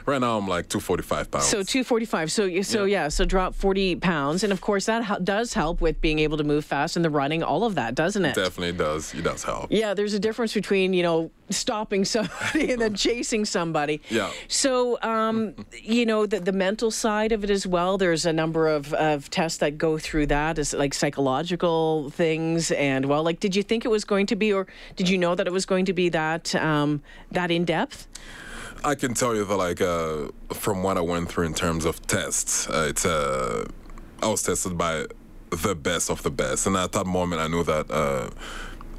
Right 0.05 0.19
now, 0.21 0.37
I'm 0.37 0.47
like 0.47 0.69
245 0.69 1.31
pounds. 1.31 1.45
So 1.45 1.63
245. 1.63 2.31
So 2.31 2.61
so 2.61 2.85
yeah. 2.85 3.03
Yeah. 3.03 3.07
so 3.09 3.25
drop 3.25 3.55
40 3.55 3.97
pounds, 3.97 4.43
and 4.43 4.51
of 4.51 4.61
course 4.61 4.85
that 4.85 5.23
does 5.23 5.53
help 5.53 5.81
with 5.81 6.01
being 6.01 6.19
able 6.19 6.37
to 6.37 6.43
move 6.43 6.65
fast 6.65 6.95
and 6.95 7.05
the 7.05 7.09
running, 7.09 7.43
all 7.43 7.63
of 7.63 7.75
that, 7.75 7.95
doesn't 7.95 8.25
it? 8.25 8.35
definitely 8.35 8.77
does. 8.77 9.13
It 9.13 9.23
does 9.23 9.43
help. 9.43 9.67
Yeah, 9.71 9.93
there's 9.93 10.13
a 10.13 10.19
difference 10.19 10.53
between 10.53 10.93
you 10.93 11.03
know 11.03 11.31
stopping 11.49 12.05
somebody 12.05 12.71
and 12.73 12.81
then 12.81 12.95
chasing 12.95 13.45
somebody. 13.45 14.01
Yeah. 14.09 14.31
So 14.47 14.99
um, 15.01 15.55
you 15.81 16.05
know 16.05 16.25
the 16.25 16.39
the 16.39 16.51
mental 16.51 16.91
side 16.91 17.31
of 17.31 17.43
it 17.43 17.49
as 17.49 17.65
well. 17.67 17.97
There's 17.97 18.25
a 18.25 18.33
number 18.33 18.67
of, 18.67 18.93
of 18.93 19.29
tests 19.29 19.57
that 19.59 19.77
go 19.77 19.97
through 19.97 20.27
that, 20.27 20.59
as 20.59 20.73
like 20.73 20.93
psychological 20.93 22.09
things, 22.11 22.71
and 22.71 23.05
well, 23.05 23.23
like 23.23 23.39
did 23.39 23.55
you 23.55 23.63
think 23.63 23.85
it 23.85 23.89
was 23.89 24.05
going 24.05 24.25
to 24.27 24.35
be, 24.35 24.53
or 24.53 24.67
did 24.95 25.09
you 25.09 25.17
know 25.17 25.35
that 25.35 25.47
it 25.47 25.53
was 25.53 25.65
going 25.65 25.85
to 25.85 25.93
be 25.93 26.09
that 26.09 26.55
um, 26.55 27.01
that 27.31 27.51
in 27.51 27.65
depth? 27.65 28.07
I 28.83 28.95
can 28.95 29.13
tell 29.13 29.35
you 29.35 29.43
that, 29.43 29.55
like, 29.55 29.81
uh, 29.81 30.29
from 30.53 30.83
what 30.83 30.97
I 30.97 31.01
went 31.01 31.29
through 31.29 31.45
in 31.47 31.53
terms 31.53 31.83
of 31.83 32.05
tests, 32.07 32.69
uh, 32.69 32.87
it's 32.89 33.05
uh, 33.05 33.65
I 34.21 34.27
was 34.27 34.41
tested 34.43 34.77
by 34.77 35.05
the 35.49 35.75
best 35.75 36.09
of 36.09 36.23
the 36.23 36.31
best, 36.31 36.65
and 36.65 36.77
at 36.77 36.93
that 36.93 37.05
moment, 37.05 37.41
I 37.41 37.47
knew 37.47 37.63
that 37.63 37.91
uh, 37.91 38.29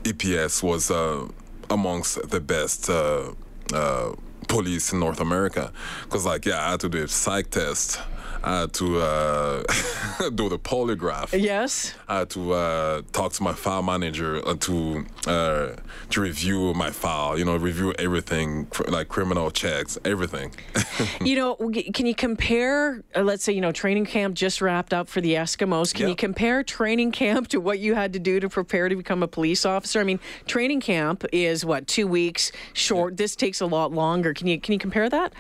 EPS 0.03 0.63
was 0.63 0.91
uh, 0.91 1.27
amongst 1.71 2.29
the 2.29 2.41
best 2.41 2.91
uh, 2.91 3.33
uh, 3.73 4.13
police 4.49 4.93
in 4.93 5.01
North 5.01 5.21
America. 5.21 5.73
Because, 6.05 6.27
like, 6.27 6.45
yeah, 6.45 6.67
I 6.67 6.73
had 6.73 6.81
to 6.81 6.89
do 6.91 7.05
a 7.05 7.09
psych 7.09 7.51
test. 7.51 8.01
Had 8.43 8.73
to 8.75 9.01
uh, 9.01 9.63
do 10.35 10.49
the 10.49 10.59
polygraph. 10.59 11.39
Yes. 11.39 11.95
Had 12.09 12.31
to 12.31 12.53
uh, 12.53 13.03
talk 13.13 13.33
to 13.35 13.43
my 13.43 13.53
file 13.53 13.83
manager 13.83 14.41
uh, 14.47 14.55
to 14.55 15.05
uh, 15.27 15.77
to 16.11 16.21
review 16.21 16.73
my 16.75 16.91
file. 16.91 17.39
You 17.39 17.45
know, 17.45 17.57
review 17.57 17.93
everything, 17.99 18.67
cr- 18.67 18.91
like 18.91 19.09
criminal 19.09 19.51
checks, 19.51 19.99
everything. 20.05 20.53
you 21.21 21.37
know, 21.37 21.55
can 21.93 22.07
you 22.07 22.15
compare? 22.15 23.03
Uh, 23.15 23.23
let's 23.23 23.45
say 23.45 23.53
you 23.53 23.61
know 23.61 23.73
training 23.73 24.07
camp 24.07 24.35
just 24.35 24.63
wrapped 24.63 24.95
up 24.95 25.09
for 25.09 25.21
the 25.21 25.35
Eskimos. 25.35 25.95
Can 25.95 26.09
you 26.09 26.17
compare 26.17 26.63
training 26.63 27.13
camp 27.13 27.49
to 27.49 27.61
what 27.61 27.79
you 27.79 27.95
had 27.95 28.13
to 28.15 28.19
do 28.19 28.41
to 28.41 28.49
prepare 28.49 28.89
to 28.89 28.97
become 28.97 29.23
a 29.23 29.29
police 29.29 29.67
officer? 29.67 30.01
I 30.01 30.05
mean, 30.05 30.21
training 30.47 30.81
camp 30.81 31.25
is 31.33 31.65
what 31.65 31.87
two 31.87 32.07
weeks 32.07 32.53
short. 32.73 33.17
This 33.17 33.37
takes 33.37 33.61
a 33.61 33.67
lot 33.67 33.93
longer. 33.93 34.33
Can 34.33 34.47
you 34.47 34.59
can 34.59 34.73
you 34.73 34.79
compare 34.79 35.09
that? 35.11 35.35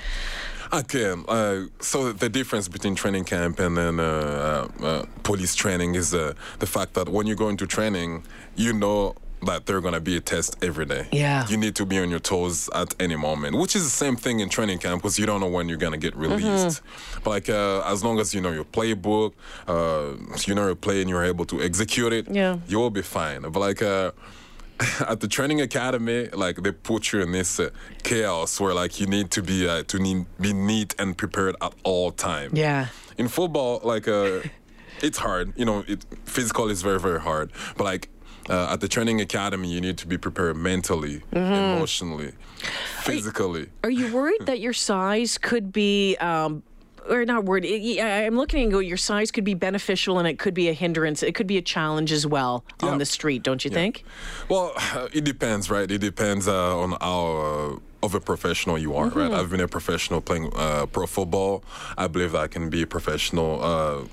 I 0.73 0.83
can. 0.83 1.25
Uh, 1.29 1.67
so 1.81 2.13
the 2.13 2.29
difference 2.29 2.69
between 2.69 2.95
training 2.95 3.25
camp 3.25 3.59
and 3.59 3.77
then 3.77 3.99
uh, 4.01 4.69
uh, 4.81 4.85
uh, 4.85 5.05
police 5.23 5.55
training 5.55 5.95
is 5.97 6.15
uh, 6.15 6.35
the 6.61 6.67
fact 6.67 6.95
that 6.95 7.09
when 7.09 7.27
you 7.27 7.35
go 7.35 7.49
into 7.49 7.67
training, 7.67 8.23
you 8.57 8.73
know 8.73 9.15
that 9.43 9.65
there's 9.65 9.83
gonna 9.83 10.01
be 10.01 10.17
a 10.17 10.21
test 10.21 10.55
every 10.63 10.85
day. 10.85 11.09
Yeah. 11.13 11.49
You 11.49 11.57
need 11.57 11.75
to 11.77 11.87
be 11.87 11.99
on 11.99 12.11
your 12.11 12.21
toes 12.21 12.69
at 12.75 12.95
any 13.01 13.17
moment, 13.17 13.57
which 13.57 13.75
is 13.75 13.85
the 13.85 13.91
same 13.91 14.15
thing 14.15 14.41
in 14.41 14.49
training 14.51 14.79
camp 14.79 15.01
because 15.03 15.19
you 15.19 15.25
don't 15.25 15.41
know 15.41 15.49
when 15.49 15.67
you're 15.69 15.79
gonna 15.79 15.97
get 15.97 16.15
released. 16.15 16.83
But 17.25 17.31
like 17.31 17.49
uh, 17.49 17.81
as 17.87 18.05
long 18.05 18.21
as 18.21 18.35
you 18.35 18.41
know 18.43 18.53
your 18.53 18.65
playbook, 18.67 19.33
uh, 19.67 20.13
you 20.47 20.55
know 20.55 20.67
your 20.67 20.75
play 20.77 21.01
and 21.01 21.09
you're 21.09 21.25
able 21.25 21.47
to 21.47 21.63
execute 21.63 22.13
it, 22.13 22.29
Yeah. 22.31 22.59
you 22.69 22.79
will 22.79 22.91
be 22.91 23.03
fine. 23.03 23.43
But 23.43 23.57
like. 23.61 23.83
Uh, 23.83 24.13
at 25.09 25.21
the 25.21 25.29
training 25.29 25.61
academy, 25.61 26.29
like 26.29 26.57
they 26.63 26.73
put 26.73 27.13
you 27.13 27.21
in 27.21 27.33
this 27.33 27.61
uh, 27.61 27.71
chaos 28.03 28.61
where 28.61 28.75
like 28.75 29.01
you 29.01 29.07
need 29.07 29.31
to 29.33 29.43
be 29.43 29.69
uh, 29.69 29.83
to 29.85 29.99
need, 29.99 30.27
be 30.41 30.53
neat 30.53 30.95
and 30.99 31.17
prepared 31.17 31.57
at 31.61 31.75
all 31.83 32.11
time. 32.11 32.51
Yeah. 32.55 32.89
In 33.19 33.29
football, 33.29 33.81
like 33.85 34.09
uh, 34.09 34.41
it's 35.03 35.19
hard. 35.19 35.53
You 35.57 35.65
know, 35.65 35.85
it 35.87 36.05
physical 36.25 36.69
is 36.71 36.83
very 36.83 37.01
very 37.01 37.21
hard. 37.21 37.53
But 37.77 37.85
like 37.85 38.09
uh, 38.49 38.73
at 38.73 38.81
the 38.81 38.89
training 38.89 39.21
academy, 39.21 39.73
you 39.73 39.81
need 39.81 39.99
to 39.99 40.07
be 40.07 40.19
prepared 40.19 40.57
mentally, 40.57 41.23
emotionally, 41.33 42.33
physically. 43.03 43.69
Are 43.85 43.91
you 43.91 44.13
worried 44.13 44.41
that 44.47 44.61
your 44.61 44.73
size 44.73 45.39
could 45.39 45.73
be? 45.73 46.17
Um, 46.17 46.63
or 47.11 47.25
not 47.25 47.45
worried. 47.45 47.67
I- 47.67 48.03
I- 48.03 48.27
I'm 48.27 48.37
looking 48.37 48.63
and 48.63 48.73
go. 48.73 48.79
Your 48.79 48.97
size 48.97 49.31
could 49.31 49.45
be 49.45 49.55
beneficial, 49.55 50.19
and 50.19 50.27
it 50.29 50.39
could 50.39 50.55
be 50.55 50.69
a 50.69 50.73
hindrance. 50.73 51.23
It 51.23 51.35
could 51.35 51.47
be 51.47 51.59
a 51.59 51.63
challenge 51.63 52.13
as 52.13 52.27
well 52.27 52.65
on 52.83 52.99
the 52.99 53.05
street. 53.07 53.43
Don't 53.43 53.65
you 53.65 53.71
think? 53.71 54.05
Well, 54.49 54.73
it 55.13 55.25
depends, 55.25 55.71
right? 55.71 55.91
It 55.91 55.99
depends 55.99 56.49
uh, 56.49 56.79
on 56.79 56.93
how 57.01 57.27
uh, 57.73 58.07
of 58.07 58.15
a 58.15 58.21
professional 58.21 58.79
you 58.79 58.95
are, 58.95 59.09
right? 59.09 59.31
I've 59.33 59.51
been 59.51 59.61
a 59.61 59.69
professional 59.69 60.21
playing 60.21 60.53
uh, 60.57 60.87
pro 60.87 61.07
football. 61.07 61.63
I 61.99 62.07
believe 62.07 62.33
that 62.33 62.41
I 62.41 62.47
can 62.49 62.71
be 62.71 62.83
a 62.83 62.87
professional 62.87 63.63
uh, 63.63 64.05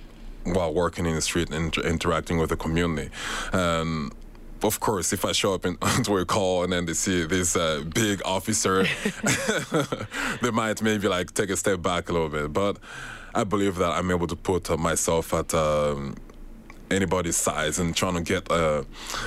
while 0.44 0.74
working 0.74 1.06
in 1.06 1.16
the 1.16 1.22
street 1.22 1.50
and 1.50 1.56
inter- 1.66 1.82
interacting 1.84 2.38
with 2.38 2.50
the 2.50 2.58
community. 2.58 3.10
Um, 3.54 4.12
of 4.64 4.80
course, 4.80 5.14
if 5.14 5.26
I 5.26 5.32
show 5.32 5.54
up 5.54 5.66
in, 5.66 5.78
to 6.04 6.18
a 6.18 6.26
call 6.26 6.64
and 6.64 6.72
then 6.74 6.86
they 6.86 6.94
see 6.94 7.26
this 7.26 7.56
uh, 7.56 7.84
big 7.94 8.22
officer, 8.26 8.84
they 10.42 10.52
might 10.52 10.82
maybe 10.82 11.08
like 11.08 11.34
take 11.34 11.50
a 11.50 11.58
step 11.58 11.82
back 11.82 12.10
a 12.10 12.14
little 12.14 12.30
bit. 12.30 12.54
But 12.54 12.78
I 13.34 13.44
believe 13.44 13.76
that 13.76 13.92
I'm 13.92 14.10
able 14.12 14.28
to 14.28 14.36
put 14.36 14.78
myself 14.80 15.34
at 15.34 15.54
um, 15.54 16.16
anybody's 16.92 17.38
size 17.38 17.80
and 17.80 17.96
trying 17.96 18.16
to 18.16 18.22
get 18.22 18.50
uh, 18.52 18.84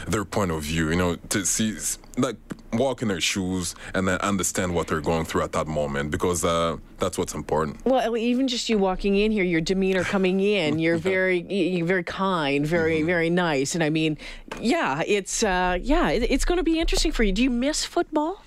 their 0.07 0.25
point 0.25 0.51
of 0.51 0.63
view, 0.63 0.91
you 0.91 0.97
know, 0.97 1.17
to 1.31 1.45
see, 1.45 1.77
like, 2.17 2.37
walk 2.73 3.03
in 3.03 3.09
their 3.09 3.21
shoes 3.21 3.75
and 3.95 4.07
then 4.07 4.19
understand 4.21 4.75
what 4.75 4.87
they're 4.87 5.01
going 5.01 5.25
through 5.25 5.43
at 5.43 5.53
that 5.53 5.67
moment 5.67 6.11
because 6.11 6.45
uh, 6.45 6.77
that's 6.99 7.19
what's 7.19 7.35
important. 7.35 7.85
Well, 7.85 8.17
even 8.17 8.47
just 8.49 8.69
you 8.69 8.79
walking 8.79 9.17
in 9.17 9.33
here, 9.33 9.45
your 9.45 9.61
demeanor 9.61 10.05
coming 10.05 10.41
in, 10.41 10.79
you're 10.79 10.99
very, 11.13 11.41
you're 11.41 11.87
very 11.87 12.05
kind, 12.05 12.67
very, 12.67 13.03
very 13.03 13.31
nice, 13.31 13.75
and 13.75 13.83
I 13.83 13.91
mean, 13.91 14.19
yeah, 14.61 15.03
it's, 15.07 15.43
uh, 15.43 15.79
yeah, 15.81 16.11
it's 16.11 16.45
going 16.45 16.59
to 16.59 16.65
be 16.65 16.79
interesting 16.79 17.13
for 17.13 17.23
you. 17.23 17.33
Do 17.33 17.43
you 17.43 17.51
miss 17.51 17.85
football? 17.85 18.43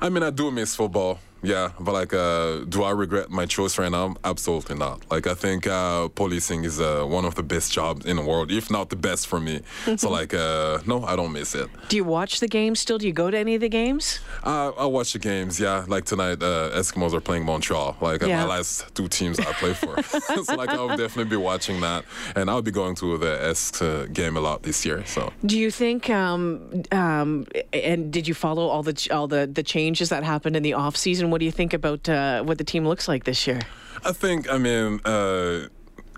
I 0.00 0.08
mean, 0.08 0.22
I 0.22 0.30
do 0.30 0.50
miss 0.50 0.74
football 0.74 1.20
yeah. 1.44 1.70
But 1.78 1.92
like, 1.92 2.12
uh, 2.14 2.64
do 2.68 2.82
I 2.82 2.90
regret 2.90 3.30
my 3.30 3.46
choice 3.46 3.78
right 3.78 3.90
now? 3.90 4.14
Absolutely 4.24 4.76
not. 4.76 5.02
Like, 5.10 5.26
I 5.26 5.34
think 5.34 5.66
uh, 5.66 6.08
policing 6.08 6.64
is 6.64 6.80
uh, 6.80 7.04
one 7.04 7.24
of 7.24 7.34
the 7.34 7.42
best 7.42 7.72
jobs 7.72 8.06
in 8.06 8.16
the 8.16 8.22
world, 8.22 8.50
if 8.50 8.70
not 8.70 8.90
the 8.90 8.96
best 8.96 9.26
for 9.26 9.40
me. 9.40 9.60
so 9.96 10.10
like, 10.10 10.34
uh, 10.34 10.78
no, 10.86 11.04
I 11.04 11.16
don't 11.16 11.32
miss 11.32 11.54
it. 11.54 11.68
Do 11.88 11.96
you 11.96 12.04
watch 12.04 12.40
the 12.40 12.48
games 12.48 12.80
still? 12.80 12.98
Do 12.98 13.06
you 13.06 13.12
go 13.12 13.30
to 13.30 13.38
any 13.38 13.54
of 13.54 13.60
the 13.60 13.68
games? 13.68 14.20
Uh, 14.42 14.72
I 14.78 14.86
watch 14.86 15.12
the 15.12 15.18
games. 15.18 15.60
Yeah, 15.60 15.84
like 15.88 16.04
tonight, 16.04 16.42
uh, 16.42 16.70
Eskimos 16.80 17.12
are 17.14 17.20
playing 17.20 17.44
Montreal. 17.44 17.96
Like 18.00 18.22
Yeah. 18.22 18.42
my 18.44 18.56
last 18.56 18.94
two 18.94 19.08
teams 19.08 19.38
I 19.38 19.52
play 19.52 19.74
for. 19.74 20.02
so 20.44 20.54
like, 20.54 20.70
I'll 20.70 20.96
definitely 20.96 21.30
be 21.30 21.36
watching 21.36 21.80
that, 21.80 22.04
and 22.36 22.50
I'll 22.50 22.62
be 22.62 22.70
going 22.70 22.94
to 22.96 23.18
the 23.18 23.42
Esk 23.50 23.82
game 24.12 24.36
a 24.36 24.40
lot 24.40 24.62
this 24.62 24.84
year. 24.86 25.04
So. 25.06 25.32
Do 25.44 25.58
you 25.58 25.70
think? 25.70 26.08
Um, 26.10 26.82
um, 26.92 27.46
and 27.72 28.12
did 28.12 28.26
you 28.28 28.34
follow 28.34 28.68
all 28.68 28.82
the 28.82 29.08
all 29.12 29.26
the, 29.28 29.46
the 29.46 29.62
changes 29.62 30.08
that 30.08 30.22
happened 30.24 30.56
in 30.56 30.62
the 30.62 30.72
off 30.74 30.96
season? 30.96 31.30
What 31.34 31.40
do 31.40 31.46
you 31.46 31.50
think 31.50 31.74
about 31.74 32.08
uh, 32.08 32.44
what 32.44 32.58
the 32.58 32.62
team 32.64 32.86
looks 32.86 33.08
like 33.08 33.24
this 33.24 33.44
year? 33.48 33.58
I 34.04 34.12
think, 34.12 34.48
I 34.48 34.56
mean, 34.56 35.00
uh, 35.04 35.66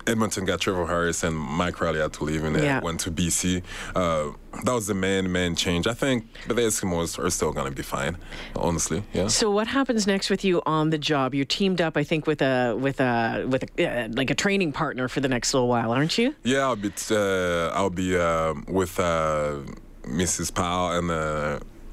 Edmonton 0.05 0.45
got 0.45 0.59
Trevor 0.61 0.85
Harris 0.85 1.23
and 1.23 1.35
Mike 1.35 1.81
Reilly 1.81 1.99
had 1.99 2.13
to 2.13 2.23
leave 2.23 2.43
and 2.43 2.55
Yeah. 2.55 2.81
went 2.81 2.99
to 2.99 3.09
BC. 3.09 3.63
Uh, 3.95 4.33
that 4.63 4.71
was 4.73 4.85
the 4.85 4.93
main, 4.93 5.31
main 5.31 5.55
change. 5.55 5.87
I 5.87 5.95
think 5.95 6.27
but 6.45 6.55
the 6.55 6.61
Eskimos 6.61 7.17
are 7.17 7.31
still 7.31 7.51
going 7.51 7.67
to 7.67 7.75
be 7.75 7.81
fine, 7.81 8.17
honestly. 8.55 9.01
Yeah. 9.11 9.25
So 9.29 9.49
what 9.49 9.65
happens 9.65 10.05
next 10.05 10.29
with 10.29 10.45
you 10.45 10.61
on 10.67 10.91
the 10.91 10.99
job? 10.99 11.33
You're 11.33 11.45
teamed 11.45 11.81
up, 11.81 11.97
I 11.97 12.03
think, 12.03 12.27
with 12.27 12.43
a 12.43 12.75
with 12.79 12.99
a 13.01 13.47
with 13.49 13.63
a, 13.79 13.87
uh, 13.87 14.09
like 14.11 14.29
a 14.29 14.35
training 14.35 14.71
partner 14.71 15.07
for 15.07 15.19
the 15.19 15.27
next 15.29 15.51
little 15.51 15.67
while, 15.67 15.91
aren't 15.93 16.15
you? 16.19 16.35
Yeah, 16.43 16.59
I'll 16.59 16.75
be, 16.75 16.91
t- 16.91 17.15
uh, 17.15 17.69
I'll 17.73 17.89
be 17.89 18.15
um 18.19 18.65
with 18.67 18.99
uh, 18.99 19.61
Mrs. 20.03 20.53
Powell 20.53 20.91
and 20.99 21.09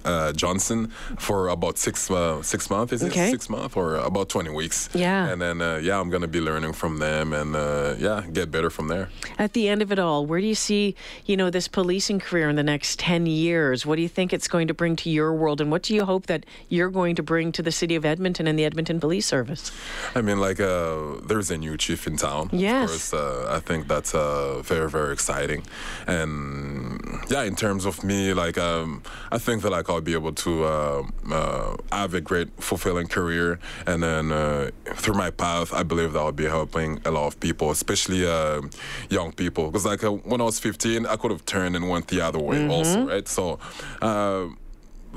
uh, 0.04 0.32
Johnson 0.32 0.88
for 1.18 1.48
about 1.48 1.78
six 1.78 2.10
uh, 2.10 2.42
six 2.42 2.70
months. 2.70 2.92
Is 2.92 3.02
Okay. 3.04 3.28
it 3.28 3.30
six 3.30 3.48
months 3.48 3.76
or 3.76 3.96
about 3.96 4.28
twenty 4.28 4.50
weeks? 4.50 4.88
Yeah. 4.94 5.28
And 5.28 5.40
then 5.40 5.60
uh, 5.60 5.76
yeah, 5.82 5.98
I'm 6.00 6.10
gonna 6.10 6.28
be 6.28 6.40
learning 6.40 6.72
from 6.74 6.98
them 6.98 7.32
and 7.32 7.54
uh, 7.56 7.94
yeah, 7.98 8.22
get 8.32 8.50
better 8.50 8.70
from 8.70 8.88
there. 8.88 9.08
At 9.38 9.52
the 9.52 9.68
end 9.68 9.82
of 9.82 9.90
it 9.92 9.98
all, 9.98 10.26
where 10.26 10.40
do 10.40 10.46
you 10.46 10.54
see, 10.54 10.94
you 11.26 11.36
know, 11.36 11.50
this 11.50 11.68
policing 11.68 12.20
career 12.20 12.48
in 12.48 12.56
the 12.56 12.62
next 12.62 12.98
10 12.98 13.26
years? 13.26 13.84
What 13.86 13.96
do 13.96 14.02
you 14.02 14.08
think 14.08 14.32
it's 14.32 14.48
going 14.48 14.68
to 14.68 14.74
bring 14.74 14.96
to 14.96 15.10
your 15.10 15.32
world 15.32 15.60
and 15.60 15.70
what 15.70 15.82
do 15.82 15.94
you 15.94 16.04
hope 16.04 16.26
that 16.26 16.44
you're 16.68 16.90
going 16.90 17.14
to 17.16 17.22
bring 17.22 17.52
to 17.52 17.62
the 17.62 17.72
city 17.72 17.94
of 17.96 18.04
Edmonton 18.04 18.46
and 18.46 18.58
the 18.58 18.64
Edmonton 18.64 19.00
Police 19.00 19.26
Service? 19.26 19.72
I 20.14 20.20
mean, 20.22 20.38
like, 20.40 20.60
uh, 20.60 21.20
there's 21.26 21.50
a 21.50 21.56
new 21.58 21.76
chief 21.76 22.06
in 22.06 22.16
town. 22.16 22.50
Yes. 22.52 22.84
Of 22.84 22.90
course, 22.90 23.14
uh, 23.14 23.56
I 23.56 23.60
think 23.60 23.88
that's 23.88 24.14
uh, 24.14 24.60
very, 24.62 24.88
very 24.90 25.12
exciting. 25.12 25.62
And 26.06 27.00
yeah, 27.28 27.42
in 27.42 27.56
terms 27.56 27.84
of 27.84 28.02
me, 28.04 28.32
like, 28.34 28.58
um, 28.58 29.02
I 29.32 29.38
think 29.38 29.62
that 29.62 29.70
like 29.70 29.88
I'll 29.94 30.00
be 30.00 30.14
able 30.14 30.32
to 30.32 30.64
uh, 30.64 31.02
uh, 31.30 31.76
have 31.92 32.14
a 32.14 32.20
great, 32.20 32.48
fulfilling 32.62 33.06
career. 33.06 33.58
And 33.86 34.02
then 34.02 34.32
uh, 34.32 34.70
through 34.94 35.14
my 35.14 35.30
path, 35.30 35.72
I 35.72 35.82
believe 35.82 36.12
that 36.12 36.18
I'll 36.18 36.32
be 36.32 36.44
helping 36.44 37.00
a 37.04 37.10
lot 37.10 37.26
of 37.26 37.40
people, 37.40 37.70
especially 37.70 38.26
uh, 38.26 38.62
young 39.10 39.32
people. 39.32 39.66
Because 39.66 39.86
like 39.86 40.04
uh, 40.04 40.10
when 40.10 40.40
I 40.40 40.44
was 40.44 40.58
15, 40.58 41.06
I 41.06 41.16
could 41.16 41.30
have 41.30 41.44
turned 41.46 41.76
and 41.76 41.88
went 41.88 42.08
the 42.08 42.20
other 42.20 42.38
way 42.38 42.68
also, 42.68 43.06
right? 43.06 43.26
So. 43.28 43.58
Uh, 44.02 44.48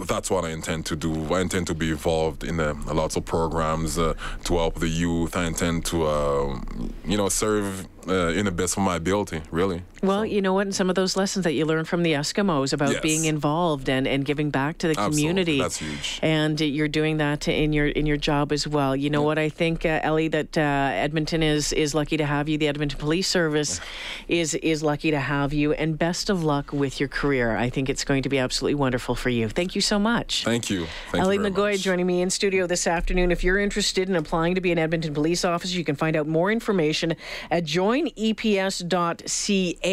that's 0.05 0.29
what 0.29 0.45
I 0.45 0.51
intend 0.51 0.85
to 0.87 0.95
do. 0.95 1.33
I 1.33 1.41
intend 1.41 1.65
to 1.67 1.73
be 1.73 1.89
involved 1.89 2.43
in 2.43 2.59
uh, 2.59 2.75
lots 2.93 3.15
of 3.15 3.25
programs 3.25 3.97
uh, 3.97 4.13
to 4.43 4.57
help 4.57 4.75
the 4.75 4.87
youth. 4.87 5.35
I 5.35 5.45
intend 5.45 5.85
to, 5.85 6.05
uh, 6.05 6.59
you 7.03 7.17
know, 7.17 7.29
serve 7.29 7.87
uh, 8.07 8.27
in 8.29 8.45
the 8.45 8.51
best 8.51 8.77
of 8.77 8.83
my 8.83 8.95
ability, 8.95 9.41
really. 9.51 9.83
Well, 10.03 10.25
you 10.25 10.41
know 10.41 10.53
what? 10.53 10.67
And 10.67 10.75
some 10.75 10.89
of 10.89 10.95
those 10.95 11.17
lessons 11.17 11.43
that 11.43 11.53
you 11.53 11.65
learned 11.65 11.87
from 11.87 12.03
the 12.03 12.13
Eskimos 12.13 12.71
about 12.73 12.91
Yes. 12.91 13.01
being 13.01 13.25
involved 13.25 13.89
and, 13.89 14.07
and 14.07 14.23
giving 14.23 14.49
back 14.51 14.77
to 14.79 14.87
the 14.87 14.91
Absolutely. 14.91 15.17
community. 15.21 15.59
That's 15.59 15.77
huge. 15.77 16.19
And 16.21 16.59
you're 16.61 16.87
doing 16.87 17.17
that 17.17 17.47
in 17.47 17.73
your 17.73 17.87
in 17.87 18.05
your 18.05 18.17
job 18.17 18.51
as 18.51 18.67
well. 18.67 18.95
You 18.95 19.09
know 19.09 19.21
what? 19.23 19.37
I 19.39 19.49
think, 19.49 19.85
uh, 19.85 19.99
Elie, 20.03 20.27
that 20.29 20.57
uh, 20.57 20.61
Edmonton 20.61 21.41
is 21.43 21.73
is 21.73 21.93
lucky 21.95 22.17
to 22.17 22.25
have 22.25 22.47
you. 22.47 22.57
The 22.57 22.67
Edmonton 22.67 22.99
Police 22.99 23.27
Service 23.27 23.79
is 24.27 24.53
is 24.55 24.83
lucky 24.83 25.11
to 25.11 25.19
have 25.19 25.51
you. 25.53 25.73
And 25.73 25.97
best 25.97 26.29
of 26.29 26.43
luck 26.43 26.71
with 26.71 26.99
your 26.99 27.09
career. 27.09 27.57
I 27.57 27.69
think 27.69 27.89
it's 27.89 28.03
going 28.03 28.23
to 28.23 28.29
be 28.29 28.37
absolutely 28.37 28.75
wonderful 28.75 29.15
for 29.15 29.29
you. 29.29 29.49
Thank 29.49 29.75
you 29.75 29.81
so 29.81 29.97
much. 29.99 30.43
Thank 30.43 30.69
you. 30.69 30.85
Thank 31.11 31.23
Elie 31.23 31.35
you 31.37 31.41
Ngoyi 31.41 31.73
much. 31.73 31.81
joining 31.81 32.05
me 32.07 32.21
in 32.21 32.29
studio 32.29 32.67
this 32.67 32.87
afternoon. 32.87 33.31
If 33.31 33.43
you're 33.43 33.59
interested 33.59 34.07
in 34.09 34.15
applying 34.15 34.55
to 34.55 34.61
be 34.61 34.71
an 34.71 34.77
Edmonton 34.79 35.13
police 35.13 35.43
officer, 35.43 35.75
you 35.77 35.83
can 35.83 35.95
find 35.95 36.15
out 36.15 36.27
more 36.27 36.51
information 36.51 37.15
at 37.51 37.63
joineps.ca. 38.05 39.87